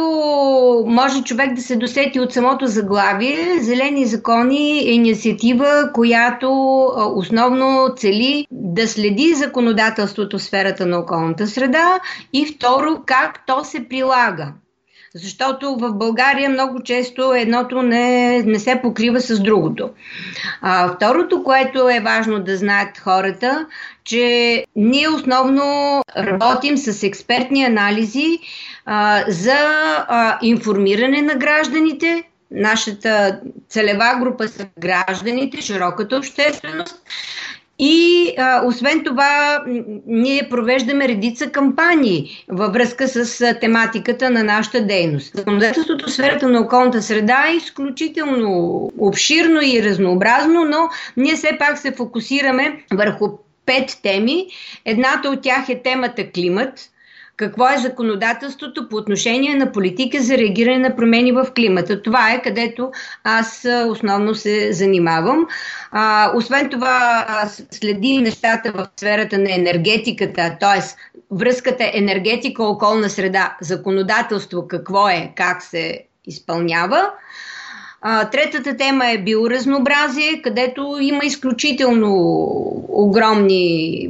може 0.87 1.23
човек 1.25 1.55
да 1.55 1.62
се 1.62 1.77
досети 1.77 2.21
от 2.21 2.33
самото 2.33 2.67
заглавие, 2.67 3.59
Зелени 3.61 4.07
закони 4.07 4.79
е 4.79 4.93
инициатива, 4.93 5.91
която 5.95 6.51
основно 7.17 7.88
цели 7.97 8.47
да 8.51 8.88
следи 8.88 9.35
законодателството 9.35 10.38
в 10.38 10.43
сферата 10.43 10.87
на 10.87 10.99
околната 10.99 11.47
среда 11.47 12.01
и 12.33 12.47
второ 12.47 13.03
как 13.07 13.47
то 13.47 13.65
се 13.65 13.88
прилага. 13.88 14.53
Защото 15.14 15.77
в 15.77 15.92
България 15.92 16.51
много 16.51 16.83
често 16.83 17.33
едното 17.35 17.83
не, 17.83 18.42
не 18.42 18.59
се 18.59 18.81
покрива 18.83 19.20
с 19.20 19.40
другото. 19.40 19.90
А, 20.61 20.94
второто, 20.94 21.42
което 21.44 21.88
е 21.88 22.01
важно 22.01 22.40
да 22.40 22.57
знаят 22.57 22.98
хората, 22.98 23.66
че 24.05 24.64
ние 24.77 25.09
основно 25.09 26.03
работим 26.16 26.77
с 26.77 27.03
експертни 27.03 27.64
анализи 27.64 28.38
а, 28.87 29.25
за 29.29 29.57
а, 30.09 30.38
информиране 30.42 31.22
на 31.22 31.35
гражданите. 31.35 32.22
Нашата 32.51 33.40
целева 33.68 34.16
група 34.20 34.48
са 34.48 34.66
гражданите, 34.79 35.62
широката 35.62 36.16
общественост 36.16 37.03
И 37.78 38.28
а, 38.38 38.66
освен 38.66 39.04
това, 39.04 39.64
ние 40.06 40.48
провеждаме 40.50 41.08
редица 41.08 41.50
кампании 41.50 42.44
във 42.48 42.72
връзка 42.72 43.08
с 43.08 43.40
а, 43.40 43.58
тематиката 43.58 44.30
на 44.30 44.44
нашата 44.44 44.87
дейност. 44.87 45.37
Законодателството 45.37 46.06
в 46.06 46.12
сферата 46.12 46.48
на 46.48 46.61
околната 46.61 47.02
среда 47.02 47.46
е 47.48 47.56
изключително 47.56 48.90
обширно 48.98 49.61
и 49.62 49.82
разнообразно, 49.82 50.64
но 50.64 50.88
ние 51.16 51.35
все 51.35 51.56
пак 51.58 51.78
се 51.78 51.92
фокусираме 51.92 52.85
върху 52.92 53.28
пет 53.66 53.98
теми. 54.02 54.46
Едната 54.85 55.28
от 55.28 55.42
тях 55.42 55.68
е 55.68 55.82
темата 55.82 56.30
климат– 56.30 56.72
какво 57.42 57.68
е 57.68 57.78
законодателството 57.78 58.88
по 58.88 58.96
отношение 58.96 59.55
на 59.55 59.72
политика 59.72 60.22
за 60.22 60.38
реагиране 60.38 60.78
на 60.78 60.96
промени 60.96 61.33
в 61.33 61.46
климата. 61.57 62.02
Това 62.02 62.33
е 62.33 62.42
където 62.42 62.90
аз 63.24 63.66
основно 63.88 64.35
се 64.35 64.72
занимавам. 64.72 65.46
А, 65.90 66.33
освен 66.37 66.68
това, 66.68 67.26
следим 67.70 68.22
нещата 68.22 68.72
в 68.72 68.88
сферата 68.96 69.38
на 69.38 69.55
енергетиката, 69.55 70.57
т.е. 70.61 70.81
връзката 71.31 71.90
енергетика-околна 71.94 73.11
среда, 73.11 73.57
законодателство, 73.61 74.68
какво 74.68 75.09
е, 75.09 75.33
как 75.37 75.62
се 75.62 76.00
изпълнява. 76.26 77.11
А, 78.02 78.31
третата 78.31 78.76
тема 78.76 79.11
е 79.11 79.18
биоразнообразие, 79.18 80.42
където 80.42 80.98
има 81.00 81.24
изключително 81.24 82.12
огромни 82.88 84.09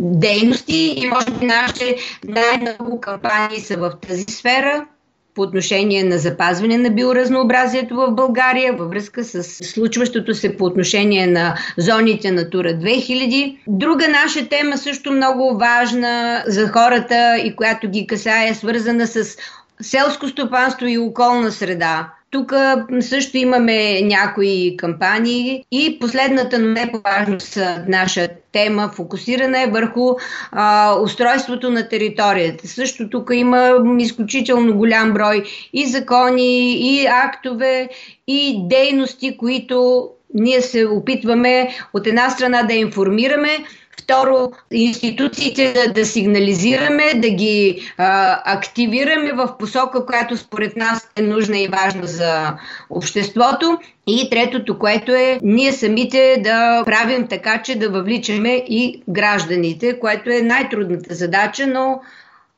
дейности 0.00 0.94
и 0.96 1.08
може 1.08 1.30
би 1.30 1.46
нашите 1.46 1.96
най-много 2.24 3.00
кампании 3.00 3.60
са 3.60 3.76
в 3.76 3.92
тази 4.08 4.24
сфера 4.28 4.86
по 5.34 5.42
отношение 5.42 6.04
на 6.04 6.18
запазване 6.18 6.78
на 6.78 6.90
биоразнообразието 6.90 7.96
в 7.96 8.10
България, 8.10 8.72
във 8.72 8.90
връзка 8.90 9.24
с 9.24 9.42
случващото 9.44 10.34
се 10.34 10.56
по 10.56 10.64
отношение 10.64 11.26
на 11.26 11.56
зоните 11.78 12.30
Натура 12.30 12.68
2000. 12.68 13.58
Друга 13.66 14.08
наша 14.08 14.48
тема, 14.48 14.78
също 14.78 15.12
много 15.12 15.58
важна 15.58 16.42
за 16.46 16.68
хората 16.68 17.38
и 17.44 17.56
която 17.56 17.88
ги 17.88 18.06
касае, 18.06 18.48
е 18.48 18.54
свързана 18.54 19.06
с 19.06 19.36
селско 19.82 20.28
стопанство 20.28 20.86
и 20.86 20.98
околна 20.98 21.52
среда. 21.52 22.12
Тук 22.30 22.52
също 23.00 23.36
имаме 23.36 24.02
някои 24.02 24.76
кампании 24.76 25.64
и 25.72 25.98
последната, 26.00 26.58
но 26.58 26.68
не 26.68 26.92
по 26.92 27.00
важност 27.00 27.58
наша 27.88 28.28
тема, 28.52 28.90
фокусирана 28.94 29.62
е 29.62 29.70
върху 29.70 30.14
а, 30.52 30.94
устройството 31.00 31.70
на 31.70 31.88
територията. 31.88 32.68
Също 32.68 33.10
тук 33.10 33.30
има 33.34 33.78
изключително 33.98 34.76
голям 34.76 35.12
брой 35.12 35.44
и 35.72 35.86
закони, 35.86 36.72
и 36.72 37.06
актове, 37.06 37.88
и 38.26 38.68
дейности, 38.68 39.36
които 39.36 40.08
ние 40.34 40.60
се 40.60 40.86
опитваме 40.86 41.68
от 41.94 42.06
една 42.06 42.30
страна 42.30 42.62
да 42.62 42.74
информираме, 42.74 43.58
Второ, 44.02 44.52
институциите 44.72 45.72
да, 45.72 45.92
да 45.92 46.06
сигнализираме, 46.06 47.14
да 47.14 47.30
ги 47.30 47.82
а, 47.98 48.40
активираме 48.44 49.32
в 49.32 49.58
посока, 49.58 50.06
която 50.06 50.36
според 50.36 50.76
нас 50.76 51.08
е 51.16 51.22
нужна 51.22 51.58
и 51.58 51.68
важна 51.68 52.06
за 52.06 52.54
обществото. 52.90 53.78
И 54.06 54.30
третото, 54.30 54.78
което 54.78 55.12
е 55.12 55.38
ние 55.42 55.72
самите 55.72 56.40
да 56.44 56.82
правим 56.84 57.26
така, 57.28 57.62
че 57.62 57.78
да 57.78 57.90
въвличаме 57.90 58.64
и 58.68 59.02
гражданите, 59.08 60.00
което 60.00 60.30
е 60.30 60.40
най-трудната 60.40 61.14
задача, 61.14 61.66
но 61.66 62.00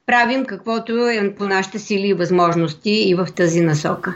правим 0.07 0.45
каквото 0.45 1.09
е 1.09 1.35
по 1.38 1.45
нашите 1.45 1.79
сили 1.79 2.09
и 2.09 2.14
възможности 2.14 2.90
и 2.90 3.14
в 3.14 3.29
тази 3.37 3.61
насока. 3.61 4.14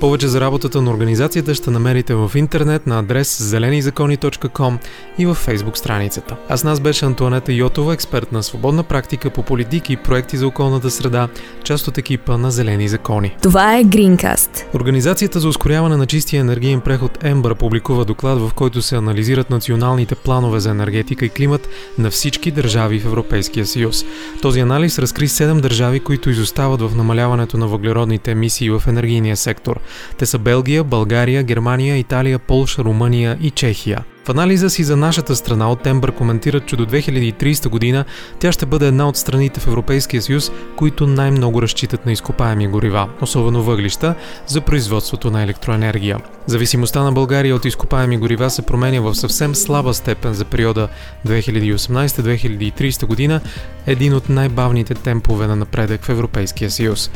Повече 0.00 0.28
за 0.28 0.40
работата 0.40 0.82
на 0.82 0.90
организацията 0.90 1.54
ще 1.54 1.70
намерите 1.70 2.14
в 2.14 2.30
интернет 2.34 2.86
на 2.86 2.98
адрес 2.98 3.38
zelenizakoni.com 3.42 4.78
и 5.18 5.26
в 5.26 5.34
фейсбук 5.34 5.78
страницата. 5.78 6.36
А 6.48 6.56
с 6.56 6.64
нас 6.64 6.80
беше 6.80 7.04
Антуанета 7.04 7.52
Йотова, 7.52 7.94
експерт 7.94 8.32
на 8.32 8.42
свободна 8.42 8.82
практика 8.82 9.30
по 9.30 9.42
политики 9.42 9.92
и 9.92 9.96
проекти 9.96 10.36
за 10.36 10.46
околната 10.46 10.90
среда, 10.90 11.28
част 11.64 11.88
от 11.88 11.98
екипа 11.98 12.36
на 12.36 12.50
Зелени 12.50 12.88
закони. 12.88 13.36
Това 13.42 13.76
е 13.76 13.84
Greencast. 13.84 14.74
Организацията 14.74 15.40
за 15.40 15.48
ускоряване 15.48 15.96
на 15.96 16.06
чистия 16.06 16.40
енергиен 16.40 16.80
преход 16.80 17.24
Ембър 17.24 17.54
публикува 17.54 18.04
доклад, 18.04 18.40
в 18.40 18.54
който 18.54 18.82
се 18.82 18.96
анализират 18.96 19.50
националните 19.50 20.14
планове 20.14 20.60
за 20.60 20.70
енергетика 20.70 21.26
и 21.26 21.28
климат 21.28 21.68
на 21.98 22.10
всички 22.10 22.50
държави 22.50 23.00
в 23.00 23.06
Европейския 23.06 23.66
съюз. 23.66 24.04
Този 24.42 24.60
анализ 24.60 24.98
разкри 24.98 25.28
7 25.28 25.60
държави, 25.60 26.00
които 26.00 26.30
изостават 26.30 26.80
в 26.80 26.96
намаляването 26.96 27.58
на 27.58 27.66
въглеродните 27.66 28.30
емисии 28.30 28.70
в 28.70 28.82
енергийния 28.86 29.36
сектор. 29.36 29.80
Те 30.18 30.26
са 30.26 30.38
Белгия, 30.38 30.84
България, 30.84 31.42
Германия, 31.42 31.96
Италия, 31.96 32.38
Полша, 32.38 32.84
Румъния 32.84 33.38
и 33.40 33.50
Чехия. 33.50 34.04
В 34.26 34.28
анализа 34.28 34.70
си 34.70 34.84
за 34.84 34.96
нашата 34.96 35.36
страна 35.36 35.70
от 35.70 35.82
Тембър 35.82 36.12
коментират, 36.12 36.66
че 36.66 36.76
до 36.76 36.86
2030 36.86 37.68
година 37.68 38.04
тя 38.38 38.52
ще 38.52 38.66
бъде 38.66 38.86
една 38.86 39.08
от 39.08 39.16
страните 39.16 39.60
в 39.60 39.66
Европейския 39.66 40.22
съюз, 40.22 40.52
които 40.76 41.06
най-много 41.06 41.62
разчитат 41.62 42.06
на 42.06 42.12
изкопаеми 42.12 42.68
горива, 42.68 43.08
особено 43.20 43.62
въглища, 43.62 44.14
за 44.46 44.60
производството 44.60 45.30
на 45.30 45.42
електроенергия. 45.42 46.18
Зависимостта 46.46 47.02
на 47.02 47.12
България 47.12 47.56
от 47.56 47.64
изкопаеми 47.64 48.18
горива 48.18 48.50
се 48.50 48.62
променя 48.62 49.00
в 49.00 49.14
съвсем 49.14 49.54
слаба 49.54 49.94
степен 49.94 50.34
за 50.34 50.44
периода 50.44 50.88
2018-2030 51.26 53.06
година, 53.06 53.40
един 53.86 54.14
от 54.14 54.28
най-бавните 54.28 54.94
темпове 54.94 55.46
на 55.46 55.56
напредък 55.56 56.04
в 56.04 56.08
Европейския 56.08 56.70
съюз. 56.70 57.10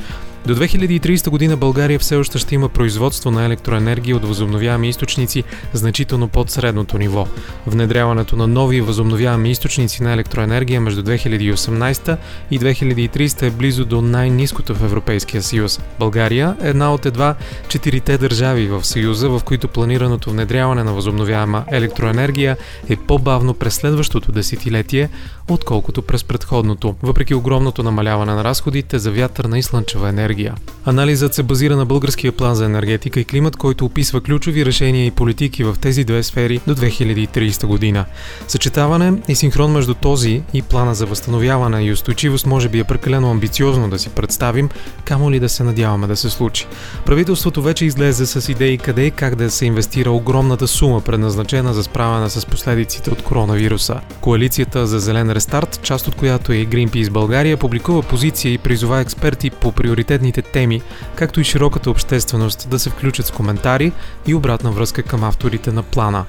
До 0.47 0.55
2030 0.57 1.31
година 1.31 1.57
България 1.57 1.99
все 1.99 2.17
още 2.17 2.39
ще 2.39 2.55
има 2.55 2.69
производство 2.69 3.31
на 3.31 3.45
електроенергия 3.45 4.17
от 4.17 4.25
възобновяеми 4.25 4.89
източници 4.89 5.45
значително 5.73 6.29
под 6.29 6.51
средното 6.51 6.99
ниво. 6.99 7.27
Внедряването 7.67 8.37
на 8.37 8.47
нови 8.47 8.81
възобновяеми 8.81 9.51
източници 9.51 10.03
на 10.03 10.13
електроенергия 10.13 10.81
между 10.81 11.03
2018 11.03 12.17
и 12.51 12.61
2030 12.61 13.43
е 13.43 13.51
близо 13.51 13.85
до 13.85 14.03
най-низкото 14.03 14.75
в 14.75 14.83
Европейския 14.85 15.43
съюз. 15.43 15.81
България 15.99 16.57
е 16.63 16.69
една 16.69 16.95
от 16.95 17.07
едва 17.07 17.35
четирите 17.69 18.19
държави 18.19 18.67
в 18.67 18.85
съюза, 18.85 19.29
в 19.29 19.41
които 19.45 19.69
планираното 19.69 20.31
внедряване 20.31 20.85
на 20.85 20.93
възобновяема 20.93 21.65
електроенергия 21.73 22.57
е 22.89 22.97
по-бавно 22.97 23.55
през 23.55 23.75
следващото 23.75 24.33
десетилетие, 24.33 25.09
отколкото 25.55 26.03
през 26.03 26.25
предходното, 26.25 26.95
въпреки 27.03 27.35
огромното 27.35 27.83
намаляване 27.83 28.35
на 28.35 28.45
разходите 28.45 28.99
за 28.99 29.11
вятърна 29.11 29.59
и 29.59 29.63
слънчева 29.63 30.09
енергия. 30.09 30.55
Анализът 30.85 31.35
се 31.35 31.43
базира 31.43 31.77
на 31.77 31.87
българския 31.87 32.33
план 32.33 32.55
за 32.55 32.65
енергетика 32.65 33.21
и 33.21 33.25
климат, 33.25 33.57
който 33.57 33.85
описва 33.85 34.21
ключови 34.21 34.67
решения 34.67 35.07
и 35.07 35.11
политики 35.11 35.65
в 35.65 35.77
тези 35.81 36.05
две 36.05 36.23
сфери 36.23 36.61
до 36.67 36.75
2030 36.75 37.67
година. 37.67 38.05
Съчетаване 38.49 39.13
и 39.29 39.35
синхрон 39.35 39.73
между 39.73 39.95
този 39.95 40.43
и 40.55 40.63
плана 40.63 40.95
за 40.95 41.07
възстановяване 41.07 41.83
и 41.83 41.93
устойчивост 41.93 42.47
може 42.47 42.69
би 42.69 42.79
е 42.79 42.85
прекалено 42.85 43.31
амбициозно 43.31 43.91
да 43.91 43.99
си 43.99 44.09
представим, 44.09 44.69
камо 45.05 45.31
ли 45.31 45.41
да 45.41 45.49
се 45.49 45.65
надяваме 45.65 46.07
да 46.07 46.17
се 46.17 46.31
случи. 46.31 46.67
Правителството 47.07 47.63
вече 47.63 47.85
излезе 47.85 48.27
с 48.27 48.53
идеи 48.53 48.79
къде 48.79 49.07
и 49.07 49.11
как 49.11 49.35
да 49.35 49.51
се 49.51 49.67
инвестира 49.67 50.11
огромната 50.11 50.69
сума, 50.69 51.01
предназначена 51.01 51.75
за 51.75 51.83
справяне 51.83 52.31
с 52.31 52.47
последиците 52.47 53.11
от 53.11 53.23
коронавируса. 53.23 54.01
Коалицията 54.21 54.87
за 54.87 55.01
зелен 55.01 55.31
рестарт, 55.41 55.81
част 55.83 56.09
от 56.09 56.15
която 56.15 56.53
е 56.53 56.57
и 56.57 56.69
Greenpeace 56.69 57.11
България, 57.11 57.57
публикува 57.57 58.03
позиция 58.03 58.53
и 58.53 58.59
призова 58.59 59.01
експерти 59.01 59.51
по 59.51 59.73
приоритетните 59.73 60.43
теми, 60.43 60.83
както 61.15 61.41
и 61.41 61.45
широката 61.45 61.91
общественост 61.91 62.71
да 62.71 62.79
се 62.79 62.91
включат 62.91 63.27
с 63.27 63.31
коментари 63.31 63.93
и 64.27 64.35
обратна 64.35 64.71
връзка 64.71 65.03
към 65.03 65.25
авторите 65.25 65.73
на 65.73 65.83
плана. 65.83 66.25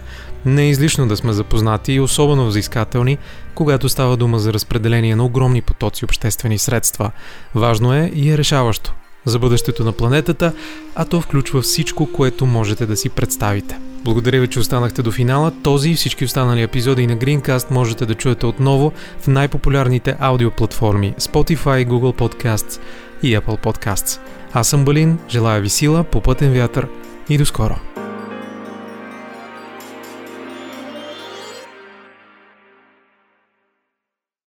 Не 0.45 0.63
е 0.63 0.69
излишно 0.69 1.07
да 1.07 1.17
сме 1.17 1.33
запознати 1.33 1.93
и 1.93 1.99
особено 1.99 2.47
взискателни, 2.47 3.17
когато 3.55 3.89
става 3.89 4.17
дума 4.17 4.39
за 4.39 4.53
разпределение 4.53 5.15
на 5.15 5.25
огромни 5.25 5.61
потоци 5.61 6.05
обществени 6.05 6.57
средства. 6.57 7.11
Важно 7.55 7.93
е 7.93 8.11
и 8.15 8.31
е 8.31 8.37
решаващо 8.37 8.93
за 9.25 9.39
бъдещето 9.39 9.83
на 9.83 9.91
планетата, 9.91 10.53
а 10.95 11.05
то 11.05 11.21
включва 11.21 11.61
всичко, 11.61 12.11
което 12.13 12.45
можете 12.45 12.85
да 12.85 12.97
си 12.97 13.09
представите. 13.09 13.90
Благодаря 14.03 14.41
ви, 14.41 14.47
че 14.47 14.59
останахте 14.59 15.01
до 15.01 15.11
финала. 15.11 15.51
Този 15.63 15.89
и 15.89 15.95
всички 15.95 16.25
останали 16.25 16.61
епизоди 16.61 17.07
на 17.07 17.17
Greencast 17.17 17.71
можете 17.71 18.05
да 18.05 18.15
чуете 18.15 18.45
отново 18.45 18.91
в 19.19 19.27
най-популярните 19.27 20.15
аудиоплатформи 20.19 21.13
Spotify, 21.19 21.87
Google 21.87 22.17
Podcasts 22.17 22.81
и 23.23 23.37
Apple 23.37 23.63
Podcasts. 23.63 24.19
Аз 24.53 24.67
съм 24.67 24.85
Балин, 24.85 25.19
желая 25.29 25.61
ви 25.61 25.69
сила, 25.69 26.03
попътен 26.03 26.53
вятър 26.53 26.87
и 27.29 27.37
до 27.37 27.45
скоро! 27.45 27.75